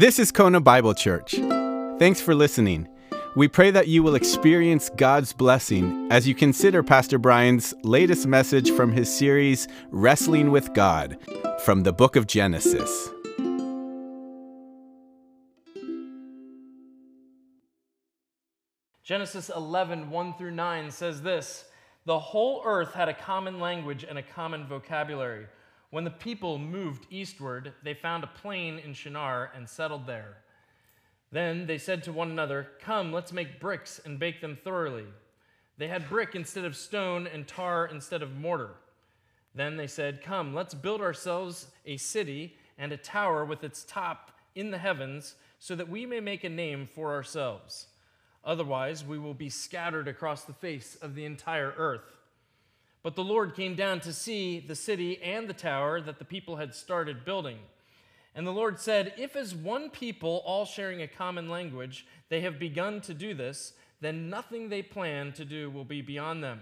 This 0.00 0.18
is 0.18 0.32
Kona 0.32 0.62
Bible 0.62 0.94
Church. 0.94 1.34
Thanks 1.98 2.22
for 2.22 2.34
listening. 2.34 2.88
We 3.36 3.48
pray 3.48 3.70
that 3.70 3.86
you 3.86 4.02
will 4.02 4.14
experience 4.14 4.88
God's 4.96 5.34
blessing 5.34 6.08
as 6.10 6.26
you 6.26 6.34
consider 6.34 6.82
Pastor 6.82 7.18
Brian's 7.18 7.74
latest 7.82 8.26
message 8.26 8.70
from 8.70 8.92
his 8.92 9.14
series, 9.14 9.68
Wrestling 9.90 10.50
with 10.50 10.72
God, 10.72 11.18
from 11.66 11.82
the 11.82 11.92
book 11.92 12.16
of 12.16 12.26
Genesis. 12.26 13.10
Genesis 19.02 19.50
11, 19.54 20.08
1 20.08 20.34
through 20.38 20.52
9 20.52 20.90
says 20.90 21.20
this 21.20 21.66
The 22.06 22.18
whole 22.18 22.62
earth 22.64 22.94
had 22.94 23.10
a 23.10 23.14
common 23.14 23.60
language 23.60 24.06
and 24.08 24.16
a 24.16 24.22
common 24.22 24.66
vocabulary. 24.66 25.44
When 25.90 26.04
the 26.04 26.10
people 26.10 26.58
moved 26.58 27.06
eastward, 27.10 27.72
they 27.82 27.94
found 27.94 28.22
a 28.22 28.28
plain 28.28 28.78
in 28.78 28.94
Shinar 28.94 29.50
and 29.54 29.68
settled 29.68 30.06
there. 30.06 30.38
Then 31.32 31.66
they 31.66 31.78
said 31.78 32.02
to 32.04 32.12
one 32.12 32.30
another, 32.30 32.68
Come, 32.80 33.12
let's 33.12 33.32
make 33.32 33.60
bricks 33.60 34.00
and 34.04 34.18
bake 34.18 34.40
them 34.40 34.56
thoroughly. 34.56 35.06
They 35.78 35.88
had 35.88 36.08
brick 36.08 36.34
instead 36.34 36.64
of 36.64 36.76
stone 36.76 37.26
and 37.26 37.46
tar 37.46 37.86
instead 37.86 38.22
of 38.22 38.36
mortar. 38.36 38.74
Then 39.54 39.76
they 39.76 39.86
said, 39.86 40.22
Come, 40.22 40.54
let's 40.54 40.74
build 40.74 41.00
ourselves 41.00 41.68
a 41.86 41.96
city 41.96 42.56
and 42.78 42.92
a 42.92 42.96
tower 42.96 43.44
with 43.44 43.64
its 43.64 43.84
top 43.84 44.32
in 44.54 44.70
the 44.70 44.78
heavens, 44.78 45.34
so 45.58 45.74
that 45.74 45.88
we 45.88 46.06
may 46.06 46.20
make 46.20 46.44
a 46.44 46.48
name 46.48 46.86
for 46.86 47.12
ourselves. 47.12 47.86
Otherwise, 48.44 49.04
we 49.04 49.18
will 49.18 49.34
be 49.34 49.50
scattered 49.50 50.08
across 50.08 50.44
the 50.44 50.52
face 50.52 50.96
of 51.02 51.14
the 51.14 51.24
entire 51.24 51.74
earth. 51.76 52.16
But 53.02 53.16
the 53.16 53.24
Lord 53.24 53.54
came 53.54 53.74
down 53.74 54.00
to 54.00 54.12
see 54.12 54.60
the 54.60 54.74
city 54.74 55.20
and 55.22 55.48
the 55.48 55.54
tower 55.54 56.00
that 56.00 56.18
the 56.18 56.24
people 56.24 56.56
had 56.56 56.74
started 56.74 57.24
building. 57.24 57.58
And 58.34 58.46
the 58.46 58.52
Lord 58.52 58.78
said, 58.78 59.14
If 59.16 59.36
as 59.36 59.54
one 59.54 59.90
people, 59.90 60.42
all 60.44 60.64
sharing 60.64 61.02
a 61.02 61.08
common 61.08 61.48
language, 61.48 62.06
they 62.28 62.42
have 62.42 62.58
begun 62.58 63.00
to 63.02 63.14
do 63.14 63.34
this, 63.34 63.72
then 64.00 64.30
nothing 64.30 64.68
they 64.68 64.82
plan 64.82 65.32
to 65.32 65.44
do 65.44 65.70
will 65.70 65.84
be 65.84 66.02
beyond 66.02 66.44
them. 66.44 66.60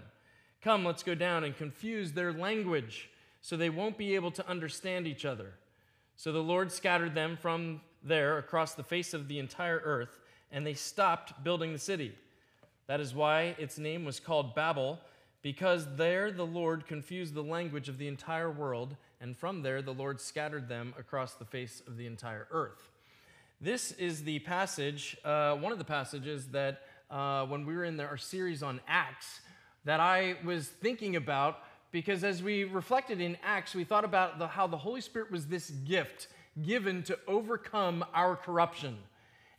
Come, 0.62 0.84
let's 0.84 1.02
go 1.02 1.14
down 1.14 1.44
and 1.44 1.56
confuse 1.56 2.12
their 2.12 2.32
language 2.32 3.10
so 3.40 3.56
they 3.56 3.70
won't 3.70 3.98
be 3.98 4.14
able 4.14 4.30
to 4.32 4.48
understand 4.48 5.06
each 5.06 5.24
other. 5.24 5.52
So 6.16 6.32
the 6.32 6.42
Lord 6.42 6.72
scattered 6.72 7.14
them 7.14 7.36
from 7.36 7.80
there 8.02 8.38
across 8.38 8.74
the 8.74 8.82
face 8.82 9.14
of 9.14 9.28
the 9.28 9.38
entire 9.38 9.80
earth, 9.84 10.18
and 10.50 10.66
they 10.66 10.74
stopped 10.74 11.44
building 11.44 11.72
the 11.72 11.78
city. 11.78 12.12
That 12.86 13.00
is 13.00 13.14
why 13.14 13.54
its 13.58 13.78
name 13.78 14.04
was 14.04 14.18
called 14.18 14.54
Babel 14.54 14.98
because 15.42 15.86
there 15.96 16.30
the 16.30 16.46
Lord 16.46 16.86
confused 16.86 17.34
the 17.34 17.42
language 17.42 17.88
of 17.88 17.98
the 17.98 18.08
entire 18.08 18.50
world, 18.50 18.96
and 19.20 19.36
from 19.36 19.62
there 19.62 19.82
the 19.82 19.94
Lord 19.94 20.20
scattered 20.20 20.68
them 20.68 20.94
across 20.98 21.34
the 21.34 21.44
face 21.44 21.82
of 21.86 21.96
the 21.96 22.06
entire 22.06 22.46
earth. 22.50 22.90
This 23.60 23.92
is 23.92 24.24
the 24.24 24.38
passage, 24.40 25.16
uh, 25.24 25.56
one 25.56 25.72
of 25.72 25.78
the 25.78 25.84
passages 25.84 26.46
that 26.48 26.82
uh, 27.10 27.44
when 27.46 27.66
we 27.66 27.74
were 27.74 27.84
in 27.84 27.96
the, 27.96 28.04
our 28.04 28.16
series 28.16 28.62
on 28.62 28.80
Acts, 28.86 29.40
that 29.84 30.00
I 30.00 30.36
was 30.44 30.68
thinking 30.68 31.16
about 31.16 31.58
because 31.90 32.22
as 32.22 32.42
we 32.42 32.64
reflected 32.64 33.20
in 33.20 33.38
Acts, 33.42 33.74
we 33.74 33.84
thought 33.84 34.04
about 34.04 34.38
the, 34.38 34.46
how 34.46 34.66
the 34.66 34.76
Holy 34.76 35.00
Spirit 35.00 35.30
was 35.30 35.46
this 35.46 35.70
gift 35.70 36.28
given 36.62 37.02
to 37.04 37.18
overcome 37.26 38.04
our 38.12 38.36
corruption. 38.36 38.98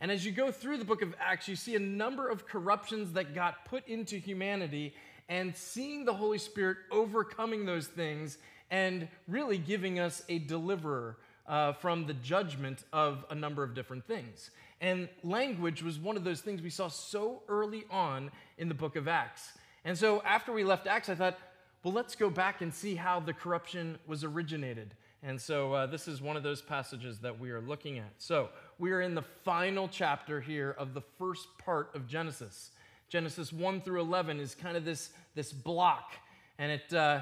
And 0.02 0.12
as 0.12 0.26
you 0.26 0.32
go 0.32 0.52
through 0.52 0.78
the 0.78 0.86
book 0.86 1.02
of 1.02 1.14
Acts, 1.20 1.48
you 1.48 1.56
see 1.56 1.76
a 1.76 1.80
number 1.80 2.30
of 2.30 2.46
corruptions 2.46 3.14
that 3.14 3.34
got 3.34 3.66
put 3.66 3.88
into 3.88 4.18
humanity 4.18 4.94
and 5.30 5.56
seeing 5.56 6.04
the 6.04 6.14
Holy 6.14 6.40
Spirit 6.40 6.78
overcoming 6.92 7.66
those 7.66 7.88
things 7.88 8.40
and 8.72 9.08
really 9.28 9.58
giving 9.58 10.00
us 10.00 10.24
a 10.28 10.40
deliverer 10.40 11.18
uh, 11.48 11.74
from 11.74 12.06
the 12.06 12.14
judgment 12.14 12.84
of 12.92 13.26
a 13.30 13.36
number 13.36 13.64
of 13.64 13.74
different 13.74 14.06
things. 14.06 14.52
And 14.82 15.08
language 15.24 15.82
was 15.84 16.00
one 16.00 16.18
of 16.18 16.24
those 16.24 16.42
things 16.42 16.62
we 16.62 16.70
saw 16.70 16.88
so 16.88 17.42
early 17.48 17.86
on 17.90 18.32
in 18.58 18.70
the 18.70 18.76
book 18.76 18.96
of 18.96 19.08
Acts. 19.08 19.54
And 19.86 19.98
so 19.98 20.22
after 20.23 20.52
we 20.52 20.64
left 20.64 20.88
Acts, 20.88 21.10
I 21.10 21.16
thought, 21.16 21.38
well, 21.84 21.94
let's 21.94 22.16
go 22.16 22.30
back 22.30 22.62
and 22.62 22.73
see 22.73 22.95
how 22.95 23.20
the 23.20 23.34
corruption 23.34 23.98
was 24.06 24.23
originated. 24.23 24.94
And 25.23 25.39
so 25.39 25.73
uh, 25.73 25.86
this 25.86 26.08
is 26.08 26.22
one 26.22 26.38
of 26.38 26.44
those 26.44 26.62
passages 26.62 27.20
that 27.20 27.39
we 27.39 27.52
are 27.52 27.62
looking 27.62 28.00
at. 28.00 28.12
So 28.18 28.50
we 28.78 28.92
are 28.92 29.02
in 29.02 29.16
the 29.16 29.23
final 29.44 29.88
chapter 29.88 30.39
here 30.39 30.76
of 30.78 30.94
the 30.94 31.02
first 31.18 31.48
part 31.58 31.94
of 31.94 32.08
Genesis. 32.08 32.72
Genesis 33.09 33.52
1 33.52 33.81
through 33.81 34.02
11 34.02 34.39
is 34.39 34.55
kind 34.55 34.77
of 34.77 34.86
this, 34.86 35.09
this 35.36 35.52
block. 35.52 36.14
And 36.58 36.71
it, 36.71 36.93
uh, 36.93 37.21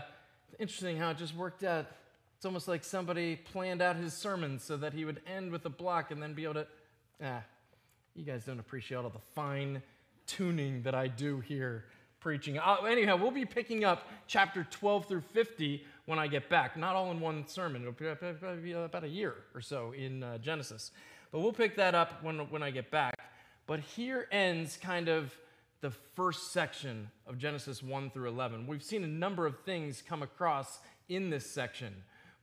interesting 0.60 0.98
how 0.98 1.12
it 1.12 1.18
just 1.18 1.36
worked 1.36 1.64
out. 1.64 1.88
It's 2.36 2.46
almost 2.46 2.68
like 2.68 2.84
somebody 2.84 3.38
planned 3.38 3.82
out 3.82 3.96
his 3.96 4.14
sermon 4.14 4.60
so 4.60 4.78
that 4.78 4.94
he 4.94 5.06
would 5.06 5.22
end 5.26 5.52
with 5.52 5.66
a 5.66 5.70
block 5.70 6.12
and 6.12 6.22
then 6.22 6.34
be 6.34 6.44
able 6.44 6.56
to, 6.56 6.68
ah, 7.24 7.42
you 8.16 8.24
guys 8.24 8.44
don't 8.46 8.60
appreciate 8.60 8.98
all 8.98 9.10
the 9.10 9.20
fine 9.34 9.82
tuning 10.28 10.84
that 10.84 10.94
I 10.94 11.08
do 11.08 11.40
here 11.40 11.86
preaching. 12.20 12.60
Uh, 12.60 12.76
anyhow, 12.88 13.16
we'll 13.16 13.32
be 13.32 13.46
picking 13.46 13.86
up 13.86 14.08
chapter 14.28 14.68
12 14.70 15.06
through 15.06 15.22
50 15.22 15.84
when 16.06 16.20
I 16.20 16.28
get 16.28 16.50
back. 16.50 16.76
Not 16.76 16.96
all 16.96 17.12
in 17.12 17.22
one 17.22 17.48
sermon. 17.48 17.82
It'll 17.82 17.94
probably 17.94 18.62
be 18.62 18.74
about 18.74 19.04
a 19.04 19.10
year 19.10 19.36
or 19.56 19.62
so 19.62 19.94
in 19.94 20.24
uh, 20.24 20.38
Genesis. 20.38 20.92
But 21.32 21.40
we'll 21.40 21.54
pick 21.54 21.76
that 21.78 21.96
up 21.96 22.24
when, 22.24 22.40
when 22.50 22.62
I 22.62 22.72
get 22.72 22.92
back. 22.92 23.16
But 23.66 23.80
here 23.80 24.28
ends 24.32 24.78
kind 24.82 25.10
of 25.10 25.34
the 25.82 25.92
first 26.16 26.52
section 26.52 27.10
of 27.28 27.38
Genesis 27.38 27.84
1 27.84 28.10
through 28.10 28.30
11. 28.30 28.68
We've 28.68 28.84
seen 28.84 29.04
a 29.04 29.08
number 29.08 29.46
of 29.46 29.60
things 29.60 30.02
come 30.02 30.24
across 30.24 30.80
in 31.08 31.30
this 31.30 31.50
section. 31.50 31.94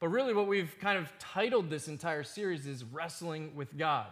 But 0.00 0.08
really, 0.08 0.34
what 0.34 0.46
we've 0.46 0.76
kind 0.80 0.98
of 0.98 1.10
titled 1.18 1.70
this 1.70 1.88
entire 1.88 2.22
series 2.22 2.66
is 2.66 2.84
Wrestling 2.84 3.52
with 3.54 3.76
God. 3.76 4.10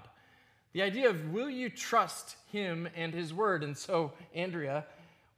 The 0.72 0.82
idea 0.82 1.11
of 1.11 1.32
will 1.32 1.50
you 1.50 1.69
trust 1.69 2.37
Him 2.50 2.88
and 2.97 3.12
His 3.12 3.32
Word? 3.32 3.62
And 3.62 3.77
so, 3.77 4.12
Andrea, 4.34 4.87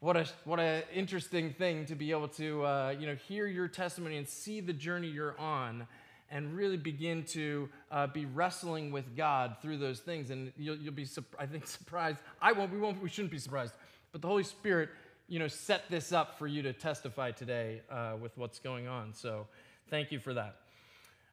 what 0.01 0.17
a 0.17 0.27
what 0.45 0.61
an 0.61 0.83
interesting 0.95 1.53
thing 1.53 1.87
to 1.87 1.95
be 1.95 2.11
able 2.11 2.29
to 2.29 2.65
uh, 2.65 2.95
you 2.99 3.07
know 3.07 3.15
hear 3.15 3.47
your 3.47 3.69
testimony 3.69 4.17
and 4.17 4.29
see 4.29 4.61
the 4.61 4.73
journey 4.73 5.09
you're 5.09 5.39
on 5.39 5.87
and 6.31 6.57
really 6.57 6.77
begin 6.77 7.25
to 7.25 7.69
uh, 7.91 8.07
be 8.07 8.27
wrestling 8.27 8.91
with 8.91 9.17
God 9.17 9.57
through 9.63 9.79
those 9.79 10.01
things. 10.01 10.31
And 10.31 10.53
you'll, 10.57 10.77
you'll 10.77 10.95
be, 10.95 11.07
I 11.39 11.47
think, 11.47 11.67
surprised. 11.67 12.19
I 12.41 12.53
won't, 12.53 12.73
we 12.73 12.79
won't, 12.79 13.03
we 13.03 13.09
shouldn't 13.09 13.33
be 13.33 13.39
surprised. 13.39 13.75
But 14.13 14.23
the 14.23 14.29
Holy 14.29 14.45
Spirit, 14.45 14.91
you 15.29 15.39
know, 15.39 15.49
set 15.49 15.89
this 15.91 16.13
up 16.13 16.39
for 16.39 16.47
you 16.47 16.63
to 16.63 16.73
testify 16.73 17.31
today 17.31 17.83
uh, 17.91 18.15
with 18.21 18.37
what's 18.37 18.59
going 18.59 18.89
on. 18.89 19.13
So 19.13 19.47
thank 19.91 20.13
you 20.13 20.19
for 20.19 20.35
that. 20.35 20.57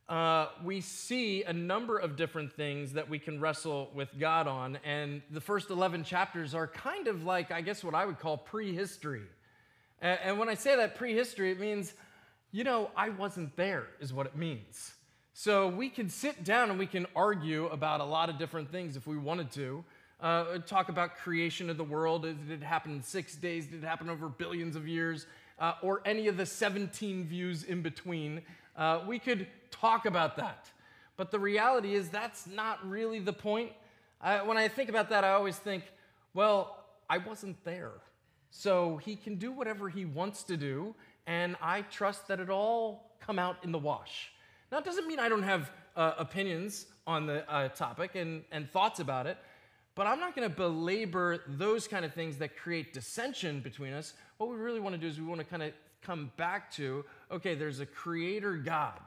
Uh, 0.10 0.50
we 0.64 0.82
see 0.82 1.44
a 1.44 1.54
number 1.54 1.98
of 1.98 2.18
different 2.18 2.52
things 2.52 2.92
that 2.94 3.10
we 3.10 3.18
can 3.18 3.40
wrestle 3.40 3.90
with 3.96 4.10
God 4.20 4.46
on. 4.46 4.78
And 4.84 5.22
the 5.32 5.40
first 5.40 5.70
11 5.70 6.04
chapters 6.04 6.54
are 6.54 6.68
kind 6.68 7.08
of 7.08 7.24
like, 7.24 7.50
I 7.52 7.62
guess, 7.62 7.82
what 7.84 7.96
I 7.96 8.06
would 8.06 8.20
call 8.20 8.38
prehistory. 8.38 9.24
And, 10.02 10.20
and 10.24 10.40
when 10.40 10.50
I 10.50 10.56
say 10.56 10.76
that 10.76 10.96
prehistory, 10.96 11.52
it 11.52 11.62
means 11.62 11.94
you 12.52 12.64
know, 12.64 12.92
I 12.96 13.10
wasn't 13.10 13.56
there, 13.56 13.88
is 14.00 14.14
what 14.14 14.26
it 14.26 14.36
means. 14.36 14.94
So 15.34 15.70
we 15.70 15.90
can 15.90 16.10
sit 16.10 16.44
down 16.44 16.70
and 16.70 16.78
we 16.78 16.86
can 16.86 17.08
argue 17.16 17.68
about 17.68 18.02
a 18.02 18.04
lot 18.06 18.30
of 18.30 18.38
different 18.38 18.72
things 18.72 18.98
if 18.98 19.08
we 19.08 19.18
wanted 19.18 19.52
to. 19.52 19.84
Uh, 20.20 20.60
talk 20.60 20.90
about 20.90 21.18
creation 21.18 21.70
of 21.70 21.78
the 21.78 21.84
world. 21.84 22.24
Did 22.24 22.52
it 22.52 22.62
happen 22.62 22.92
in 22.92 23.02
six 23.02 23.36
days? 23.36 23.66
Did 23.68 23.84
it 23.84 23.88
happen 23.88 24.10
over 24.10 24.28
billions 24.28 24.76
of 24.76 24.88
years? 24.88 25.26
Uh, 25.58 25.74
or 25.82 26.02
any 26.06 26.28
of 26.28 26.38
the 26.38 26.46
17 26.46 27.26
views 27.26 27.64
in 27.64 27.82
between. 27.82 28.42
Uh, 28.76 29.00
we 29.08 29.18
could 29.18 29.48
talk 29.72 30.06
about 30.06 30.36
that. 30.38 30.70
But 31.18 31.32
the 31.32 31.40
reality 31.40 31.96
is, 31.96 32.10
that's 32.10 32.48
not 32.48 32.88
really 32.88 33.20
the 33.20 33.34
point. 33.34 33.72
I, 34.20 34.44
when 34.44 34.58
I 34.58 34.68
think 34.68 34.90
about 34.90 35.10
that, 35.10 35.24
I 35.24 35.32
always 35.32 35.58
think, 35.58 35.84
well, 36.34 36.84
I 37.10 37.18
wasn't 37.18 37.64
there. 37.64 37.92
So 38.52 38.98
he 38.98 39.16
can 39.16 39.36
do 39.36 39.52
whatever 39.52 39.90
he 39.90 40.06
wants 40.06 40.44
to 40.44 40.58
do 40.58 40.94
and 41.28 41.56
I 41.62 41.82
trust 41.84 42.28
that 42.28 42.40
it 42.40 42.50
all 42.50 43.12
come 43.20 43.40
out 43.40 43.58
in 43.64 43.72
the 43.72 43.80
wash. 43.80 44.32
Now, 44.72 44.80
it 44.80 44.86
doesn't 44.86 45.08
mean 45.08 45.20
I 45.20 45.30
don't 45.30 45.44
have 45.44 45.72
uh, 45.96 46.14
opinions 46.18 46.86
on 47.06 47.26
the 47.26 47.50
uh, 47.52 47.70
topic 47.70 48.16
and, 48.16 48.44
and 48.52 48.70
thoughts 48.70 49.00
about 49.00 49.28
it, 49.28 49.38
but 49.96 50.08
I'm 50.08 50.20
not 50.20 50.36
going 50.36 50.50
to 50.50 50.56
belabor 50.56 51.44
those 51.48 51.88
kind 51.88 52.06
of 52.06 52.14
things 52.14 52.38
that 52.38 52.56
create 52.56 52.94
dissension 52.94 53.60
between 53.60 53.94
us. 53.94 54.14
What 54.38 54.50
we 54.50 54.56
really 54.56 54.80
want 54.80 54.96
to 54.96 55.02
do 55.02 55.08
is 55.08 55.20
we 55.20 55.26
want 55.26 55.40
to 55.40 55.46
kind 55.46 55.64
of 55.64 55.74
come 56.02 56.32
back 56.38 56.72
to 56.74 57.06
okay, 57.32 57.56
there's 57.56 57.80
a 57.80 57.86
creator 57.86 58.56
God. 58.56 59.00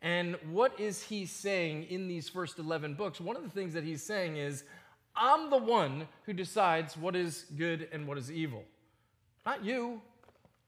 And 0.00 0.36
what 0.50 0.78
is 0.80 1.02
he 1.02 1.26
saying 1.26 1.84
in 1.84 2.08
these 2.08 2.28
first 2.28 2.58
11 2.58 2.94
books? 2.94 3.20
One 3.20 3.36
of 3.36 3.44
the 3.44 3.50
things 3.50 3.72
that 3.74 3.84
he's 3.84 4.02
saying 4.02 4.36
is, 4.36 4.64
I'm 5.14 5.48
the 5.48 5.58
one 5.58 6.08
who 6.24 6.32
decides 6.32 6.96
what 6.96 7.14
is 7.14 7.46
good 7.56 7.88
and 7.92 8.08
what 8.08 8.18
is 8.18 8.30
evil. 8.30 8.64
Not 9.46 9.64
you, 9.64 10.00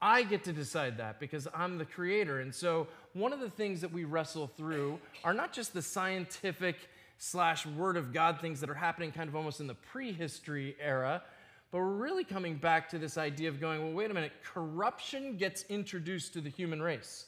I 0.01 0.23
get 0.23 0.43
to 0.45 0.53
decide 0.53 0.97
that 0.97 1.19
because 1.19 1.47
I'm 1.53 1.77
the 1.77 1.85
creator. 1.85 2.39
And 2.41 2.53
so, 2.53 2.87
one 3.13 3.31
of 3.31 3.39
the 3.39 3.49
things 3.49 3.81
that 3.81 3.91
we 3.91 4.03
wrestle 4.03 4.47
through 4.47 4.99
are 5.23 5.33
not 5.33 5.53
just 5.53 5.73
the 5.73 5.81
scientific 5.81 6.75
slash 7.17 7.65
word 7.65 7.95
of 7.95 8.13
God 8.13 8.41
things 8.41 8.59
that 8.59 8.69
are 8.69 8.75
happening 8.75 9.11
kind 9.11 9.29
of 9.29 9.35
almost 9.35 9.61
in 9.61 9.67
the 9.67 9.75
prehistory 9.75 10.75
era, 10.81 11.23
but 11.71 11.77
we're 11.79 11.85
really 11.85 12.23
coming 12.23 12.55
back 12.55 12.89
to 12.89 12.99
this 12.99 13.17
idea 13.17 13.49
of 13.49 13.59
going, 13.59 13.81
well, 13.81 13.93
wait 13.93 14.11
a 14.11 14.13
minute, 14.13 14.33
corruption 14.43 15.37
gets 15.37 15.63
introduced 15.69 16.33
to 16.33 16.41
the 16.41 16.49
human 16.49 16.81
race. 16.81 17.27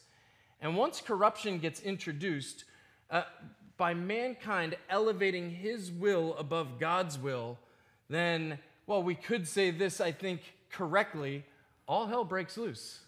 And 0.61 0.75
once 0.75 1.01
corruption 1.01 1.59
gets 1.59 1.79
introduced, 1.81 2.65
uh, 3.09 3.23
by 3.77 3.93
mankind 3.93 4.75
elevating 4.89 5.49
his 5.49 5.91
will 5.91 6.35
above 6.37 6.79
God's 6.79 7.17
will, 7.17 7.57
then, 8.09 8.59
well, 8.87 9.03
we 9.03 9.15
could 9.15 9.47
say 9.47 9.71
this, 9.71 10.01
I 10.01 10.11
think, 10.11 10.41
correctly 10.71 11.45
all 11.87 12.07
hell 12.07 12.25
breaks 12.25 12.57
loose 12.57 12.99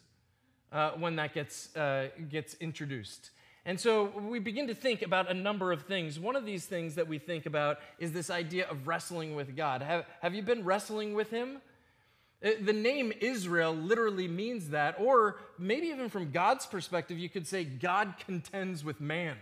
uh, 0.72 0.92
when 0.92 1.16
that 1.18 1.34
gets, 1.34 1.76
uh, 1.76 2.10
gets 2.30 2.56
introduced. 2.56 3.32
And 3.66 3.80
so 3.80 4.06
we 4.06 4.40
begin 4.40 4.68
to 4.68 4.74
think 4.74 5.02
about 5.02 5.30
a 5.30 5.34
number 5.34 5.72
of 5.72 5.84
things. 5.84 6.20
One 6.20 6.36
of 6.36 6.46
these 6.46 6.66
things 6.66 6.96
that 6.96 7.08
we 7.08 7.20
think 7.20 7.46
about 7.46 7.80
is 8.00 8.12
this 8.12 8.30
idea 8.30 8.68
of 8.68 8.88
wrestling 8.88 9.36
with 9.36 9.56
God. 9.56 9.82
Have, 9.82 10.06
have 10.22 10.34
you 10.34 10.42
been 10.42 10.64
wrestling 10.64 11.14
with 11.14 11.30
Him? 11.30 11.62
Uh, 12.44 12.52
the 12.62 12.74
name 12.74 13.12
Israel 13.20 13.76
literally 13.76 14.28
means 14.28 14.70
that, 14.70 14.96
or 14.98 15.38
maybe 15.58 15.88
even 15.88 16.10
from 16.10 16.32
God's 16.32 16.66
perspective, 16.66 17.20
you 17.20 17.30
could 17.30 17.46
say 17.46 17.64
God 17.64 18.16
contends 18.26 18.84
with 18.84 19.02
man. 19.02 19.36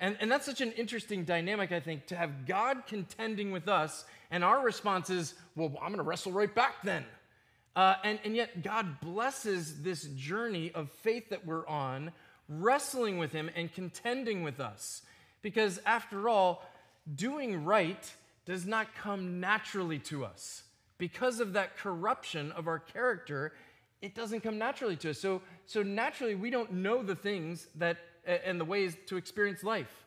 And, 0.00 0.16
and 0.18 0.32
that's 0.32 0.46
such 0.46 0.60
an 0.60 0.72
interesting 0.72 1.24
dynamic, 1.24 1.70
I 1.70 1.78
think, 1.78 2.06
to 2.06 2.16
have 2.16 2.46
God 2.46 2.86
contending 2.88 3.52
with 3.52 3.68
us, 3.68 4.04
and 4.32 4.42
our 4.42 4.64
response 4.64 5.10
is, 5.10 5.34
well, 5.54 5.68
I'm 5.80 5.88
going 5.88 5.98
to 5.98 6.02
wrestle 6.02 6.32
right 6.32 6.52
back 6.52 6.82
then. 6.82 7.04
Uh, 7.74 7.94
and, 8.04 8.18
and 8.24 8.36
yet, 8.36 8.62
God 8.62 9.00
blesses 9.00 9.82
this 9.82 10.04
journey 10.04 10.70
of 10.74 10.90
faith 10.90 11.30
that 11.30 11.46
we're 11.46 11.66
on 11.66 12.12
wrestling 12.48 13.18
with 13.18 13.32
Him 13.32 13.50
and 13.54 13.72
contending 13.72 14.42
with 14.42 14.60
us. 14.60 15.02
Because 15.40 15.80
after 15.86 16.28
all, 16.28 16.64
doing 17.14 17.64
right 17.64 18.12
does 18.44 18.66
not 18.66 18.94
come 18.94 19.40
naturally 19.40 19.98
to 20.00 20.24
us. 20.24 20.64
Because 20.98 21.40
of 21.40 21.54
that 21.54 21.76
corruption 21.76 22.52
of 22.52 22.68
our 22.68 22.78
character, 22.78 23.52
it 24.02 24.14
doesn't 24.14 24.40
come 24.40 24.58
naturally 24.58 24.96
to 24.96 25.10
us. 25.10 25.18
So, 25.18 25.40
so 25.66 25.82
naturally, 25.82 26.34
we 26.34 26.50
don't 26.50 26.72
know 26.72 27.02
the 27.02 27.14
things 27.14 27.66
that 27.76 27.96
and 28.24 28.60
the 28.60 28.64
ways 28.64 28.96
to 29.06 29.16
experience 29.16 29.64
life. 29.64 30.04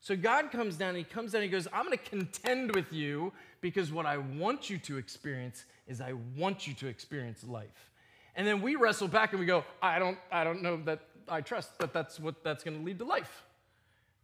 So 0.00 0.16
God 0.16 0.52
comes 0.52 0.76
down 0.76 0.90
and 0.90 0.98
He 0.98 1.04
comes 1.04 1.32
down 1.32 1.42
and 1.42 1.50
He 1.50 1.56
goes, 1.56 1.66
I'm 1.72 1.86
going 1.86 1.98
to 1.98 2.04
contend 2.04 2.74
with 2.74 2.92
you 2.92 3.32
because 3.60 3.92
what 3.92 4.06
I 4.06 4.18
want 4.18 4.70
you 4.70 4.78
to 4.78 4.98
experience 4.98 5.64
is 5.86 6.00
I 6.00 6.14
want 6.36 6.66
you 6.66 6.74
to 6.74 6.86
experience 6.86 7.44
life. 7.44 7.90
And 8.36 8.46
then 8.46 8.62
we 8.62 8.76
wrestle 8.76 9.08
back 9.08 9.32
and 9.32 9.40
we 9.40 9.46
go, 9.46 9.64
I 9.82 9.98
don't, 9.98 10.18
I 10.30 10.44
don't 10.44 10.62
know 10.62 10.76
that 10.84 11.00
I 11.28 11.40
trust 11.40 11.78
that 11.78 11.92
that's 11.92 12.20
what 12.20 12.44
that's 12.44 12.62
going 12.62 12.78
to 12.78 12.84
lead 12.84 12.98
to 13.00 13.04
life. 13.04 13.44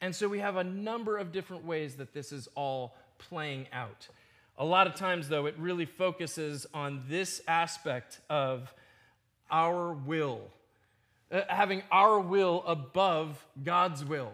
And 0.01 0.15
so 0.15 0.29
we 0.29 0.39
have 0.39 0.57
a 0.57 0.65
number 0.65 1.17
of 1.17 1.33
different 1.33 1.65
ways 1.65 1.97
that 1.97 2.13
this 2.13 2.33
is 2.33 2.49
all 2.55 2.95
playing 3.19 3.67
out. 3.73 4.09
A 4.57 4.65
lot 4.65 4.87
of 4.87 4.95
times, 4.95 5.29
though, 5.29 5.47
it 5.47 5.57
really 5.59 5.87
focuses 5.87 6.67
on 6.73 7.03
this 7.09 7.43
aspect 7.49 8.21
of 8.31 8.73
our 9.51 9.93
will, 9.93 10.43
uh, 11.33 11.41
having 11.49 11.83
our 11.91 12.21
will 12.21 12.63
above 12.67 13.45
God's 13.65 14.05
will. 14.05 14.33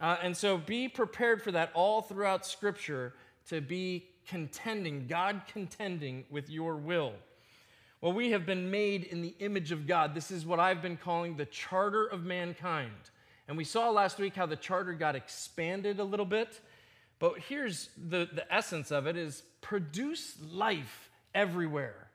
Uh, 0.00 0.16
and 0.22 0.34
so 0.34 0.56
be 0.56 0.88
prepared 0.88 1.42
for 1.42 1.52
that 1.52 1.70
all 1.74 2.00
throughout 2.00 2.46
Scripture 2.46 3.12
to 3.48 3.60
be 3.60 4.06
contending, 4.30 5.08
God 5.08 5.42
contending 5.52 6.24
with 6.30 6.48
your 6.48 6.76
will. 6.76 7.12
Well, 8.00 8.12
we 8.12 8.30
have 8.30 8.46
been 8.46 8.70
made 8.70 9.04
in 9.04 9.22
the 9.22 9.34
image 9.40 9.72
of 9.72 9.88
God. 9.88 10.14
This 10.14 10.30
is 10.30 10.46
what 10.46 10.60
I've 10.60 10.80
been 10.80 10.96
calling 10.96 11.36
the 11.36 11.46
charter 11.46 12.06
of 12.06 12.24
mankind. 12.24 12.92
And 13.48 13.56
we 13.56 13.64
saw 13.64 13.90
last 13.90 14.20
week 14.20 14.36
how 14.36 14.46
the 14.46 14.56
charter 14.56 14.92
got 14.92 15.16
expanded 15.16 15.98
a 15.98 16.04
little 16.04 16.24
bit. 16.24 16.60
But 17.18 17.40
here's 17.40 17.90
the, 18.08 18.28
the 18.32 18.50
essence 18.54 18.92
of 18.92 19.08
it 19.08 19.16
is 19.16 19.42
produce 19.60 20.36
life 20.50 21.10
everywhere. 21.34 22.08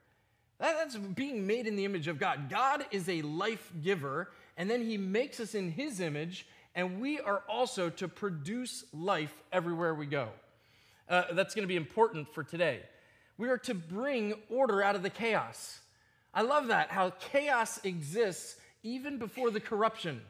That, 0.58 0.76
that's 0.78 0.96
being 0.96 1.46
made 1.46 1.66
in 1.66 1.76
the 1.76 1.84
image 1.84 2.08
of 2.08 2.18
God. 2.18 2.48
God 2.48 2.86
is 2.90 3.10
a 3.10 3.20
life 3.20 3.70
giver, 3.84 4.30
and 4.56 4.70
then 4.70 4.82
he 4.82 4.96
makes 4.96 5.38
us 5.38 5.54
in 5.54 5.70
his 5.70 6.00
image, 6.00 6.46
and 6.74 6.98
we 6.98 7.20
are 7.20 7.42
also 7.46 7.90
to 7.90 8.08
produce 8.08 8.84
life 8.94 9.34
everywhere 9.52 9.94
we 9.94 10.06
go. 10.06 10.30
Uh, 11.08 11.24
that's 11.32 11.54
going 11.54 11.62
to 11.62 11.68
be 11.68 11.76
important 11.76 12.32
for 12.34 12.42
today. 12.42 12.80
We 13.38 13.48
are 13.48 13.58
to 13.58 13.74
bring 13.74 14.34
order 14.50 14.82
out 14.82 14.96
of 14.96 15.02
the 15.02 15.10
chaos. 15.10 15.80
I 16.34 16.42
love 16.42 16.68
that, 16.68 16.90
how 16.90 17.10
chaos 17.10 17.80
exists 17.84 18.56
even 18.82 19.18
before 19.18 19.50
the 19.50 19.60
corruption. 19.60 20.20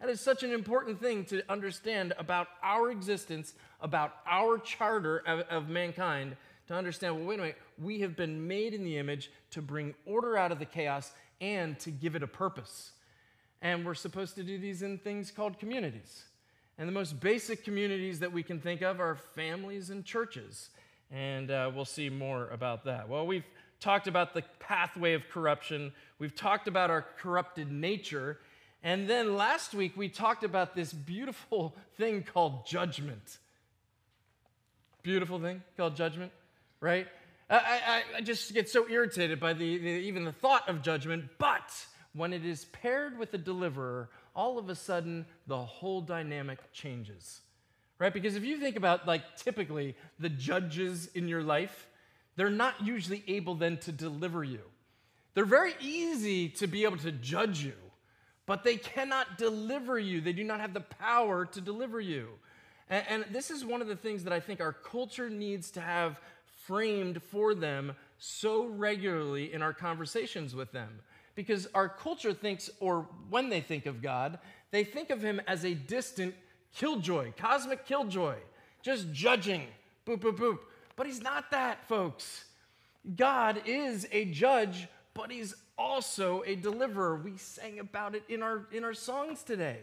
That 0.00 0.10
is 0.10 0.20
such 0.20 0.42
an 0.42 0.52
important 0.52 1.00
thing 1.00 1.24
to 1.26 1.42
understand 1.50 2.12
about 2.18 2.48
our 2.62 2.90
existence, 2.90 3.54
about 3.80 4.14
our 4.26 4.58
charter 4.58 5.22
of, 5.26 5.40
of, 5.48 5.68
mankind, 5.68 6.36
to 6.68 6.74
understand 6.74 7.16
well, 7.16 7.24
wait 7.24 7.38
a 7.38 7.42
minute, 7.42 7.58
we 7.82 8.00
have 8.00 8.16
been 8.16 8.46
made 8.46 8.74
in 8.74 8.84
the 8.84 8.98
image 8.98 9.30
to 9.50 9.62
bring 9.62 9.94
order 10.04 10.36
out 10.36 10.52
of 10.52 10.58
the 10.58 10.66
chaos 10.66 11.12
and 11.40 11.78
to 11.80 11.90
give 11.90 12.14
it 12.14 12.22
a 12.22 12.26
purpose. 12.26 12.92
And 13.62 13.86
we're 13.86 13.94
supposed 13.94 14.34
to 14.36 14.42
do 14.42 14.58
these 14.58 14.82
in 14.82 14.98
things 14.98 15.30
called 15.30 15.58
communities. 15.58 16.24
And 16.78 16.86
the 16.86 16.92
most 16.92 17.20
basic 17.20 17.64
communities 17.64 18.18
that 18.20 18.32
we 18.32 18.42
can 18.42 18.60
think 18.60 18.82
of 18.82 19.00
are 19.00 19.16
families 19.34 19.90
and 19.90 20.04
churches. 20.04 20.68
And 21.10 21.50
uh, 21.50 21.70
we'll 21.74 21.86
see 21.86 22.10
more 22.10 22.48
about 22.48 22.84
that. 22.84 23.08
Well, 23.08 23.26
we've 23.26 23.46
talked 23.80 24.08
about 24.08 24.34
the 24.34 24.42
pathway 24.58 25.14
of 25.14 25.28
corruption, 25.28 25.92
we've 26.18 26.34
talked 26.34 26.68
about 26.68 26.90
our 26.90 27.04
corrupted 27.18 27.70
nature. 27.70 28.38
And 28.82 29.08
then 29.08 29.36
last 29.36 29.74
week, 29.74 29.96
we 29.96 30.08
talked 30.08 30.44
about 30.44 30.76
this 30.76 30.92
beautiful 30.92 31.74
thing 31.96 32.22
called 32.22 32.66
judgment. 32.66 33.38
Beautiful 35.02 35.40
thing 35.40 35.62
called 35.76 35.96
judgment, 35.96 36.32
right? 36.80 37.06
I, 37.48 37.56
I, 37.56 38.02
I 38.16 38.20
just 38.20 38.52
get 38.52 38.68
so 38.68 38.88
irritated 38.88 39.40
by 39.40 39.52
the, 39.52 39.78
the, 39.78 39.88
even 39.88 40.24
the 40.24 40.32
thought 40.32 40.68
of 40.68 40.82
judgment, 40.82 41.24
but 41.38 41.72
when 42.12 42.32
it 42.32 42.44
is 42.44 42.64
paired 42.66 43.18
with 43.18 43.32
a 43.34 43.38
deliverer, 43.38 44.08
all 44.36 44.58
of 44.58 44.68
a 44.68 44.74
sudden 44.74 45.26
the 45.46 45.58
whole 45.58 46.00
dynamic 46.00 46.58
changes. 46.72 47.40
Right? 47.98 48.12
Because 48.12 48.36
if 48.36 48.44
you 48.44 48.60
think 48.60 48.76
about, 48.76 49.06
like, 49.06 49.36
typically 49.36 49.96
the 50.18 50.28
judges 50.28 51.08
in 51.14 51.28
your 51.28 51.42
life, 51.42 51.88
they're 52.36 52.50
not 52.50 52.74
usually 52.84 53.24
able 53.26 53.54
then 53.54 53.78
to 53.78 53.92
deliver 53.92 54.44
you. 54.44 54.60
They're 55.34 55.46
very 55.46 55.74
easy 55.80 56.50
to 56.50 56.66
be 56.66 56.84
able 56.84 56.98
to 56.98 57.12
judge 57.12 57.64
you, 57.64 57.74
but 58.44 58.64
they 58.64 58.76
cannot 58.76 59.38
deliver 59.38 59.98
you. 59.98 60.20
They 60.20 60.34
do 60.34 60.44
not 60.44 60.60
have 60.60 60.74
the 60.74 60.80
power 60.80 61.46
to 61.46 61.60
deliver 61.60 62.00
you. 62.00 62.28
And, 62.90 63.04
and, 63.08 63.24
this 63.32 63.50
is 63.50 63.64
one 63.64 63.82
of 63.82 63.88
the 63.88 63.96
things 63.96 64.24
that 64.24 64.32
I 64.32 64.40
think 64.40 64.60
our 64.60 64.72
culture 64.72 65.28
needs 65.28 65.70
to 65.72 65.80
have 65.80 66.20
framed 66.66 67.22
for 67.22 67.54
them 67.54 67.94
so 68.18 68.66
regularly 68.66 69.52
in 69.52 69.62
our 69.62 69.72
conversations 69.72 70.54
with 70.54 70.70
them 70.72 71.00
because 71.36 71.68
our 71.74 71.88
culture 71.88 72.32
thinks, 72.32 72.68
or 72.80 73.06
when 73.30 73.48
they 73.48 73.60
think 73.60 73.86
of 73.86 74.02
God, 74.02 74.40
they 74.72 74.82
think 74.82 75.10
of 75.10 75.22
him 75.22 75.40
as 75.46 75.64
a 75.64 75.74
distant 75.74 76.34
killjoy, 76.74 77.32
cosmic 77.36 77.86
killjoy, 77.86 78.34
just 78.82 79.12
judging, 79.12 79.62
boop, 80.06 80.18
boop, 80.18 80.36
boop. 80.36 80.58
But 80.96 81.06
he's 81.06 81.22
not 81.22 81.50
that, 81.52 81.86
folks. 81.86 82.46
God 83.14 83.62
is 83.66 84.08
a 84.10 84.24
judge, 84.24 84.88
but 85.14 85.30
he's 85.30 85.54
also 85.78 86.42
a 86.46 86.56
deliverer. 86.56 87.16
We 87.16 87.36
sang 87.36 87.78
about 87.78 88.14
it 88.14 88.24
in 88.28 88.42
our, 88.42 88.66
in 88.72 88.82
our 88.82 88.94
songs 88.94 89.42
today. 89.42 89.78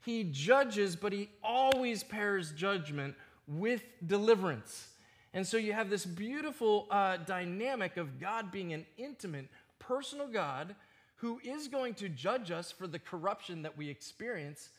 He 0.00 0.24
judges, 0.24 0.96
but 0.96 1.12
he 1.12 1.28
always 1.42 2.04
pairs 2.04 2.52
judgment 2.52 3.14
with 3.46 3.82
deliverance. 4.06 4.88
And 5.32 5.44
so 5.46 5.56
you 5.56 5.72
have 5.72 5.90
this 5.90 6.06
beautiful 6.06 6.86
uh, 6.90 7.16
dynamic 7.16 7.96
of 7.96 8.20
God 8.20 8.52
being 8.52 8.72
an 8.72 8.86
intimate, 8.96 9.48
personal 9.86 10.26
God 10.26 10.74
who 11.16 11.40
is 11.42 11.68
going 11.68 11.94
to 11.94 12.08
judge 12.08 12.50
us 12.50 12.70
for 12.70 12.86
the 12.86 12.98
corruption 12.98 13.62
that 13.62 13.78
we 13.78 13.88
experience, 13.88 14.70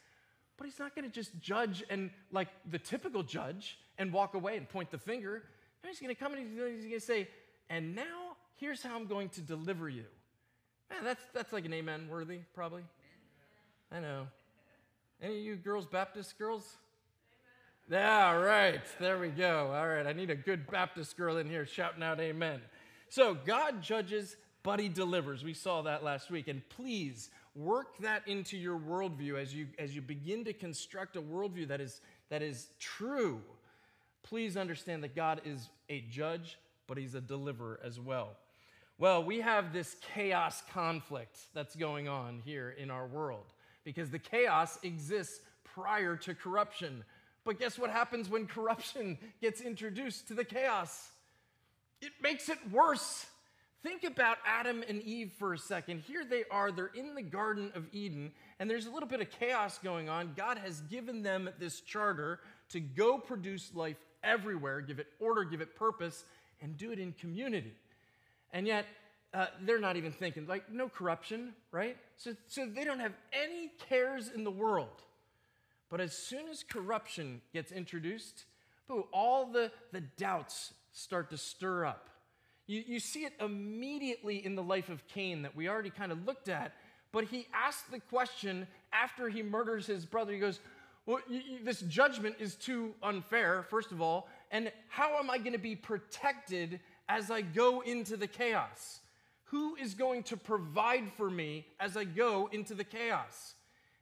but 0.57 0.65
he's 0.65 0.79
not 0.79 0.95
going 0.95 1.09
to 1.09 1.13
just 1.13 1.39
judge 1.39 1.83
and 1.89 2.09
like 2.31 2.49
the 2.69 2.79
typical 2.79 3.23
judge 3.23 3.77
and 3.97 4.11
walk 4.11 4.33
away 4.33 4.57
and 4.57 4.69
point 4.69 4.91
the 4.91 4.97
finger. 4.97 5.43
No, 5.83 5.89
he's 5.89 5.99
going 5.99 6.13
to 6.13 6.19
come 6.19 6.33
and 6.33 6.47
he's 6.47 6.57
going 6.57 6.91
to 6.91 6.99
say, 6.99 7.27
and 7.69 7.95
now 7.95 8.35
here's 8.57 8.83
how 8.83 8.95
I'm 8.95 9.07
going 9.07 9.29
to 9.29 9.41
deliver 9.41 9.89
you. 9.89 10.05
Man, 10.89 11.03
that's, 11.03 11.23
that's 11.33 11.51
like 11.51 11.65
an 11.65 11.73
amen 11.73 12.07
worthy, 12.09 12.39
probably. 12.53 12.83
I 13.91 13.99
know. 13.99 14.27
Any 15.21 15.39
of 15.39 15.43
you 15.43 15.55
girls, 15.55 15.85
Baptist 15.85 16.37
girls? 16.37 16.77
Amen. 17.89 18.01
Yeah, 18.01 18.35
right. 18.35 18.81
There 18.99 19.17
we 19.19 19.29
go. 19.29 19.71
All 19.73 19.87
right. 19.87 20.05
I 20.05 20.13
need 20.13 20.29
a 20.29 20.35
good 20.35 20.67
Baptist 20.67 21.17
girl 21.17 21.37
in 21.37 21.49
here 21.49 21.65
shouting 21.65 22.03
out 22.03 22.19
amen. 22.19 22.61
So 23.09 23.33
God 23.33 23.81
judges 23.81 24.35
but 24.65 24.79
he 24.79 24.89
delivers. 24.89 25.43
We 25.43 25.53
saw 25.53 25.83
that 25.83 26.03
last 26.03 26.31
week. 26.31 26.47
And 26.47 26.67
please 26.69 27.29
work 27.53 27.99
that 27.99 28.27
into 28.27 28.57
your 28.57 28.79
worldview 28.79 29.39
as 29.39 29.53
you, 29.53 29.67
as 29.77 29.95
you 29.95 30.01
begin 30.01 30.43
to 30.45 30.53
construct 30.53 31.15
a 31.15 31.21
worldview 31.21 31.67
that 31.67 31.79
is, 31.79 32.01
that 32.29 32.41
is 32.41 32.69
true. 32.79 33.41
Please 34.23 34.57
understand 34.57 35.03
that 35.03 35.15
God 35.15 35.39
is 35.45 35.69
a 35.87 36.01
judge, 36.09 36.57
but 36.87 36.97
he's 36.97 37.13
a 37.13 37.21
deliverer 37.21 37.79
as 37.85 37.99
well. 37.99 38.37
Well, 38.97 39.23
we 39.23 39.39
have 39.41 39.71
this 39.71 39.97
chaos 40.15 40.63
conflict 40.73 41.37
that's 41.53 41.75
going 41.75 42.07
on 42.07 42.41
here 42.43 42.71
in 42.75 42.89
our 42.89 43.05
world 43.05 43.45
because 43.83 44.09
the 44.09 44.17
chaos 44.17 44.79
exists 44.81 45.41
prior 45.63 46.15
to 46.15 46.33
corruption. 46.33 47.03
But 47.43 47.59
guess 47.59 47.77
what 47.77 47.91
happens 47.91 48.29
when 48.29 48.47
corruption 48.47 49.19
gets 49.41 49.61
introduced 49.61 50.27
to 50.29 50.33
the 50.33 50.45
chaos? 50.45 51.11
It 52.01 52.13
makes 52.19 52.49
it 52.49 52.57
worse 52.71 53.27
Think 53.85 54.03
about 54.03 54.39
Adam 54.47 54.83
and 54.89 54.99
Eve 55.03 55.31
for 55.37 55.53
a 55.53 55.59
second. 55.59 56.01
Here 56.07 56.25
they 56.27 56.43
are, 56.49 56.71
they're 56.71 56.89
in 56.95 57.13
the 57.13 57.21
Garden 57.21 57.71
of 57.75 57.85
Eden, 57.91 58.31
and 58.59 58.67
there's 58.67 58.87
a 58.87 58.89
little 58.89 59.07
bit 59.07 59.21
of 59.21 59.29
chaos 59.29 59.77
going 59.77 60.09
on. 60.09 60.33
God 60.35 60.57
has 60.57 60.81
given 60.81 61.21
them 61.21 61.47
this 61.59 61.81
charter 61.81 62.39
to 62.69 62.79
go 62.79 63.19
produce 63.19 63.75
life 63.75 63.97
everywhere, 64.23 64.81
give 64.81 64.97
it 64.97 65.05
order, 65.19 65.43
give 65.43 65.61
it 65.61 65.75
purpose, 65.75 66.25
and 66.63 66.75
do 66.75 66.91
it 66.91 66.97
in 66.97 67.11
community. 67.11 67.73
And 68.53 68.65
yet, 68.65 68.87
uh, 69.35 69.45
they're 69.61 69.79
not 69.79 69.97
even 69.97 70.11
thinking, 70.11 70.47
like, 70.47 70.71
no 70.71 70.89
corruption, 70.89 71.53
right? 71.71 71.95
So, 72.17 72.35
so 72.47 72.65
they 72.65 72.85
don't 72.85 73.01
have 73.01 73.13
any 73.33 73.69
cares 73.87 74.31
in 74.33 74.43
the 74.43 74.49
world. 74.49 75.03
But 75.91 76.01
as 76.01 76.17
soon 76.17 76.47
as 76.49 76.63
corruption 76.63 77.39
gets 77.53 77.71
introduced, 77.71 78.45
boo, 78.87 79.05
all 79.13 79.45
the, 79.45 79.71
the 79.91 80.01
doubts 80.01 80.73
start 80.91 81.29
to 81.29 81.37
stir 81.37 81.85
up. 81.85 82.09
You, 82.67 82.83
you 82.85 82.99
see 82.99 83.25
it 83.25 83.33
immediately 83.39 84.43
in 84.43 84.55
the 84.55 84.63
life 84.63 84.89
of 84.89 85.07
Cain 85.07 85.43
that 85.43 85.55
we 85.55 85.69
already 85.69 85.89
kind 85.89 86.11
of 86.11 86.25
looked 86.25 86.49
at, 86.49 86.73
but 87.11 87.25
he 87.25 87.47
asks 87.53 87.87
the 87.89 87.99
question 87.99 88.67
after 88.91 89.29
he 89.29 89.43
murders 89.43 89.85
his 89.85 90.05
brother. 90.05 90.33
He 90.33 90.39
goes, 90.39 90.59
Well, 91.05 91.19
you, 91.29 91.41
you, 91.47 91.59
this 91.63 91.81
judgment 91.81 92.35
is 92.39 92.55
too 92.55 92.93
unfair, 93.03 93.65
first 93.69 93.91
of 93.91 94.01
all, 94.01 94.27
and 94.51 94.71
how 94.89 95.17
am 95.17 95.29
I 95.29 95.37
going 95.37 95.53
to 95.53 95.59
be 95.59 95.75
protected 95.75 96.79
as 97.07 97.29
I 97.29 97.41
go 97.41 97.81
into 97.81 98.17
the 98.17 98.27
chaos? 98.27 98.99
Who 99.45 99.75
is 99.75 99.93
going 99.93 100.23
to 100.23 100.37
provide 100.37 101.11
for 101.15 101.29
me 101.29 101.67
as 101.79 101.95
I 101.95 102.03
go 102.03 102.49
into 102.51 102.73
the 102.73 102.83
chaos? 102.83 103.53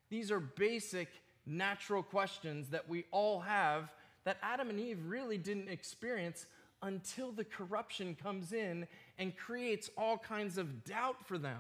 These 0.10 0.32
are 0.32 0.40
basic 0.40 1.10
natural 1.46 2.02
questions 2.02 2.70
that 2.70 2.88
we 2.88 3.06
all 3.12 3.42
have 3.42 3.92
that 4.24 4.38
Adam 4.42 4.70
and 4.70 4.80
Eve 4.80 5.00
really 5.06 5.38
didn't 5.38 5.68
experience 5.68 6.46
until 6.84 7.32
the 7.32 7.44
corruption 7.44 8.16
comes 8.22 8.54
in 8.54 8.88
and 9.18 9.36
creates 9.36 9.90
all 9.98 10.18
kinds 10.18 10.58
of 10.58 10.84
doubt 10.84 11.26
for 11.26 11.38
them. 11.38 11.60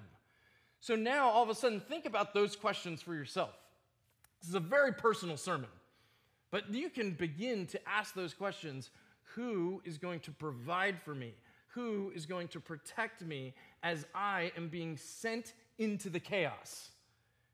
So 0.79 0.95
now, 0.95 1.29
all 1.29 1.43
of 1.43 1.49
a 1.49 1.55
sudden, 1.55 1.79
think 1.79 2.05
about 2.05 2.33
those 2.33 2.55
questions 2.55 3.01
for 3.01 3.15
yourself. 3.15 3.51
This 4.41 4.49
is 4.49 4.55
a 4.55 4.59
very 4.59 4.91
personal 4.91 5.37
sermon, 5.37 5.69
but 6.51 6.71
you 6.73 6.89
can 6.89 7.11
begin 7.11 7.65
to 7.67 7.79
ask 7.87 8.13
those 8.13 8.33
questions 8.33 8.89
Who 9.35 9.81
is 9.85 9.97
going 9.97 10.19
to 10.21 10.31
provide 10.31 11.01
for 11.01 11.15
me? 11.15 11.33
Who 11.69 12.11
is 12.13 12.25
going 12.25 12.49
to 12.49 12.59
protect 12.59 13.23
me 13.23 13.53
as 13.81 14.05
I 14.13 14.51
am 14.57 14.67
being 14.67 14.97
sent 14.97 15.53
into 15.79 16.09
the 16.09 16.19
chaos? 16.19 16.91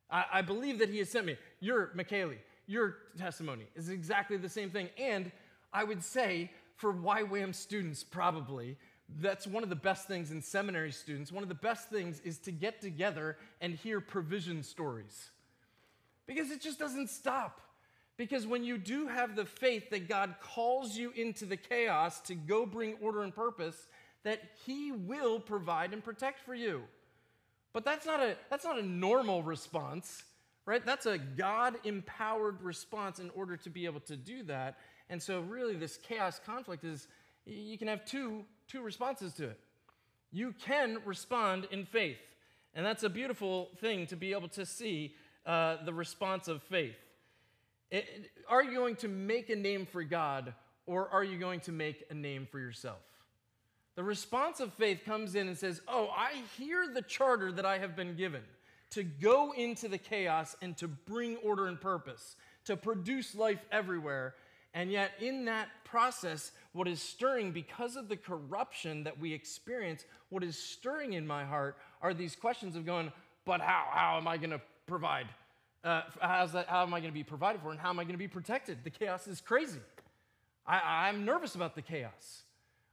I, 0.10 0.26
I 0.34 0.42
believe 0.42 0.80
that 0.80 0.90
He 0.90 0.98
has 0.98 1.10
sent 1.10 1.28
me. 1.28 1.38
Your, 1.60 1.92
Michaeli, 1.96 2.38
your 2.66 2.98
testimony 3.18 3.68
is 3.76 3.90
exactly 3.90 4.38
the 4.38 4.50
same 4.50 4.72
thing. 4.72 4.90
And 4.98 5.32
I 5.72 5.84
would 5.84 6.04
say 6.04 6.52
for 6.80 6.94
YWAM 6.94 7.54
students, 7.54 8.06
probably, 8.06 8.78
that's 9.20 9.46
one 9.46 9.64
of 9.64 9.70
the 9.70 9.76
best 9.76 10.08
things 10.08 10.32
in 10.32 10.42
seminary 10.42 10.94
students. 10.94 11.30
One 11.30 11.44
of 11.44 11.50
the 11.50 11.56
best 11.56 11.90
things 11.90 12.22
is 12.22 12.38
to 12.40 12.52
get 12.52 12.80
together 12.82 13.38
and 13.60 13.74
hear 13.74 14.00
provision 14.00 14.64
stories. 14.64 15.30
Because 16.26 16.52
it 16.52 16.62
just 16.62 16.80
doesn't 16.80 17.10
stop. 17.10 17.60
Because 18.16 18.48
when 18.48 18.64
you 18.64 18.78
do 18.78 19.08
have 19.08 19.36
the 19.36 19.46
faith 19.46 19.90
that 19.90 20.08
God 20.08 20.36
calls 20.42 20.96
you 20.96 21.12
into 21.18 21.46
the 21.46 21.58
chaos 21.58 22.22
to 22.22 22.36
go 22.36 22.66
bring 22.66 22.96
order 23.02 23.24
and 23.24 23.36
purpose, 23.36 23.88
that 24.24 24.40
He 24.66 24.94
will 24.94 25.40
provide 25.40 25.92
and 25.92 26.04
protect 26.04 26.40
for 26.40 26.56
you. 26.56 26.84
But 27.74 27.84
that's 27.84 28.06
not 28.06 28.22
a, 28.22 28.38
that's 28.50 28.64
not 28.64 28.80
a 28.80 28.86
normal 28.86 29.44
response, 29.44 30.24
right? 30.66 30.86
That's 30.86 31.06
a 31.06 31.18
God 31.18 31.76
empowered 31.84 32.62
response 32.62 33.20
in 33.20 33.32
order 33.32 33.58
to 33.58 33.70
be 33.70 33.86
able 33.86 34.02
to 34.02 34.16
do 34.16 34.44
that. 34.44 34.78
And 35.10 35.22
so, 35.22 35.42
really, 35.42 35.76
this 35.76 35.98
chaos 35.98 36.40
conflict 36.46 36.84
is 36.84 37.08
you 37.46 37.78
can 37.78 37.88
have 37.88 38.06
two, 38.06 38.44
two 38.68 38.82
responses 38.82 39.34
to 39.34 39.46
it. 39.46 39.60
You 40.32 40.54
can 40.54 41.00
respond 41.06 41.68
in 41.72 41.86
faith. 41.86 42.20
And 42.76 42.86
that's 42.86 43.04
a 43.04 43.10
beautiful 43.10 43.70
thing 43.80 44.06
to 44.08 44.16
be 44.16 44.32
able 44.34 44.50
to 44.50 44.66
see 44.66 45.16
uh, 45.46 45.78
the 45.84 45.94
response 45.94 46.48
of 46.48 46.62
faith. 46.64 46.96
It, 47.90 48.30
are 48.48 48.64
you 48.64 48.76
going 48.76 48.96
to 48.98 49.08
make 49.08 49.50
a 49.50 49.56
name 49.56 49.88
for 49.88 50.04
God 50.04 50.54
or 50.86 51.10
are 51.10 51.24
you 51.24 51.40
going 51.40 51.62
to 51.62 51.72
make 51.72 52.04
a 52.12 52.14
name 52.14 52.48
for 52.52 52.60
yourself? 52.60 53.00
The 53.96 54.04
response 54.04 54.60
of 54.60 54.74
faith 54.76 55.02
comes 55.06 55.36
in 55.36 55.48
and 55.48 55.58
says, 55.58 55.82
Oh, 55.88 56.10
I 56.16 56.44
hear 56.58 56.88
the 56.94 57.02
charter 57.02 57.52
that 57.52 57.66
I 57.66 57.80
have 57.80 57.96
been 57.96 58.16
given 58.16 58.44
to 58.92 59.04
go 59.04 59.52
into 59.52 59.88
the 59.88 59.98
chaos 59.98 60.56
and 60.62 60.78
to 60.78 60.88
bring 60.88 61.38
order 61.38 61.68
and 61.68 61.80
purpose, 61.80 62.36
to 62.66 62.78
produce 62.78 63.36
life 63.36 63.64
everywhere. 63.72 64.36
And 64.74 64.92
yet, 64.92 65.12
in 65.20 65.46
that 65.46 65.70
process, 65.84 66.52
what 66.74 66.88
is 66.88 67.02
stirring, 67.02 67.52
because 67.52 67.96
of 67.96 68.08
the 68.08 68.18
corruption 68.18 69.04
that 69.04 69.20
we 69.20 69.34
experience, 69.34 70.06
what 70.30 70.44
is 70.44 70.58
stirring 70.58 71.14
in 71.14 71.26
my 71.26 71.44
heart 71.44 71.78
are 72.02 72.14
these 72.14 72.36
questions 72.36 72.76
of 72.76 72.86
going, 72.86 73.12
but 73.46 73.62
how? 73.62 73.88
How 73.92 74.18
am 74.18 74.28
I 74.28 74.38
going 74.38 74.52
to 74.52 74.62
provide? 74.86 75.26
Uh, 75.84 76.02
how's 76.22 76.52
that, 76.52 76.68
how 76.68 76.84
am 76.84 76.94
I 76.94 77.00
going 77.00 77.12
to 77.12 77.18
be 77.18 77.24
provided 77.24 77.62
for? 77.62 77.72
And 77.72 77.80
how 77.80 77.90
am 77.90 78.00
I 78.00 78.04
going 78.04 78.14
to 78.14 78.20
be 78.20 78.28
protected? 78.28 78.84
The 78.84 78.90
chaos 78.90 79.28
is 79.28 79.42
crazy. 79.42 79.80
I, 80.68 81.10
am 81.10 81.26
nervous 81.26 81.56
about 81.56 81.74
the 81.74 81.82
chaos. 81.82 82.44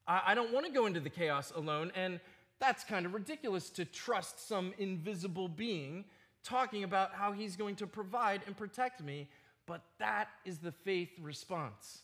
I, 0.08 0.22
I 0.28 0.34
don't 0.34 0.52
want 0.52 0.64
to 0.64 0.72
go 0.72 0.86
into 0.86 1.00
the 1.00 1.10
chaos 1.10 1.52
alone. 1.54 1.92
And 1.94 2.20
that's 2.58 2.84
kind 2.84 3.04
of 3.04 3.12
ridiculous 3.12 3.68
to 3.70 3.84
trust 3.84 4.48
some 4.48 4.72
invisible 4.78 5.48
being 5.48 6.04
talking 6.42 6.84
about 6.84 7.12
how 7.12 7.32
he's 7.32 7.56
going 7.56 7.76
to 7.76 7.86
provide 7.86 8.40
and 8.46 8.56
protect 8.56 9.02
me 9.02 9.28
but 9.66 9.82
that 9.98 10.28
is 10.44 10.58
the 10.58 10.72
faith 10.72 11.10
response. 11.20 12.00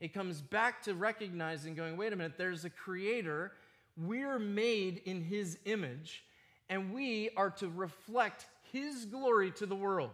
It 0.00 0.12
comes 0.12 0.40
back 0.40 0.82
to 0.84 0.94
recognizing, 0.94 1.74
going, 1.74 1.96
wait 1.96 2.12
a 2.12 2.16
minute, 2.16 2.34
there's 2.36 2.64
a 2.64 2.70
creator. 2.70 3.52
We're 3.96 4.38
made 4.38 5.02
in 5.04 5.22
his 5.22 5.58
image, 5.64 6.24
and 6.68 6.92
we 6.92 7.30
are 7.36 7.50
to 7.50 7.68
reflect 7.68 8.46
his 8.72 9.04
glory 9.04 9.50
to 9.52 9.66
the 9.66 9.76
world. 9.76 10.10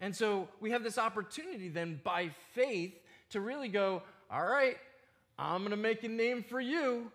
And 0.00 0.14
so 0.14 0.48
we 0.60 0.70
have 0.70 0.82
this 0.82 0.98
opportunity 0.98 1.68
then 1.68 2.00
by 2.04 2.30
faith 2.54 2.94
to 3.30 3.40
really 3.40 3.68
go, 3.68 4.02
all 4.30 4.44
right, 4.44 4.76
I'm 5.38 5.60
going 5.60 5.70
to 5.70 5.76
make 5.76 6.04
a 6.04 6.08
name 6.08 6.42
for 6.42 6.60
you. 6.60 7.10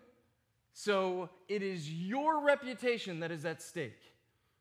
So 0.74 1.28
it 1.48 1.62
is 1.62 1.90
your 1.90 2.40
reputation 2.44 3.20
that 3.20 3.30
is 3.30 3.44
at 3.44 3.62
stake. 3.62 4.00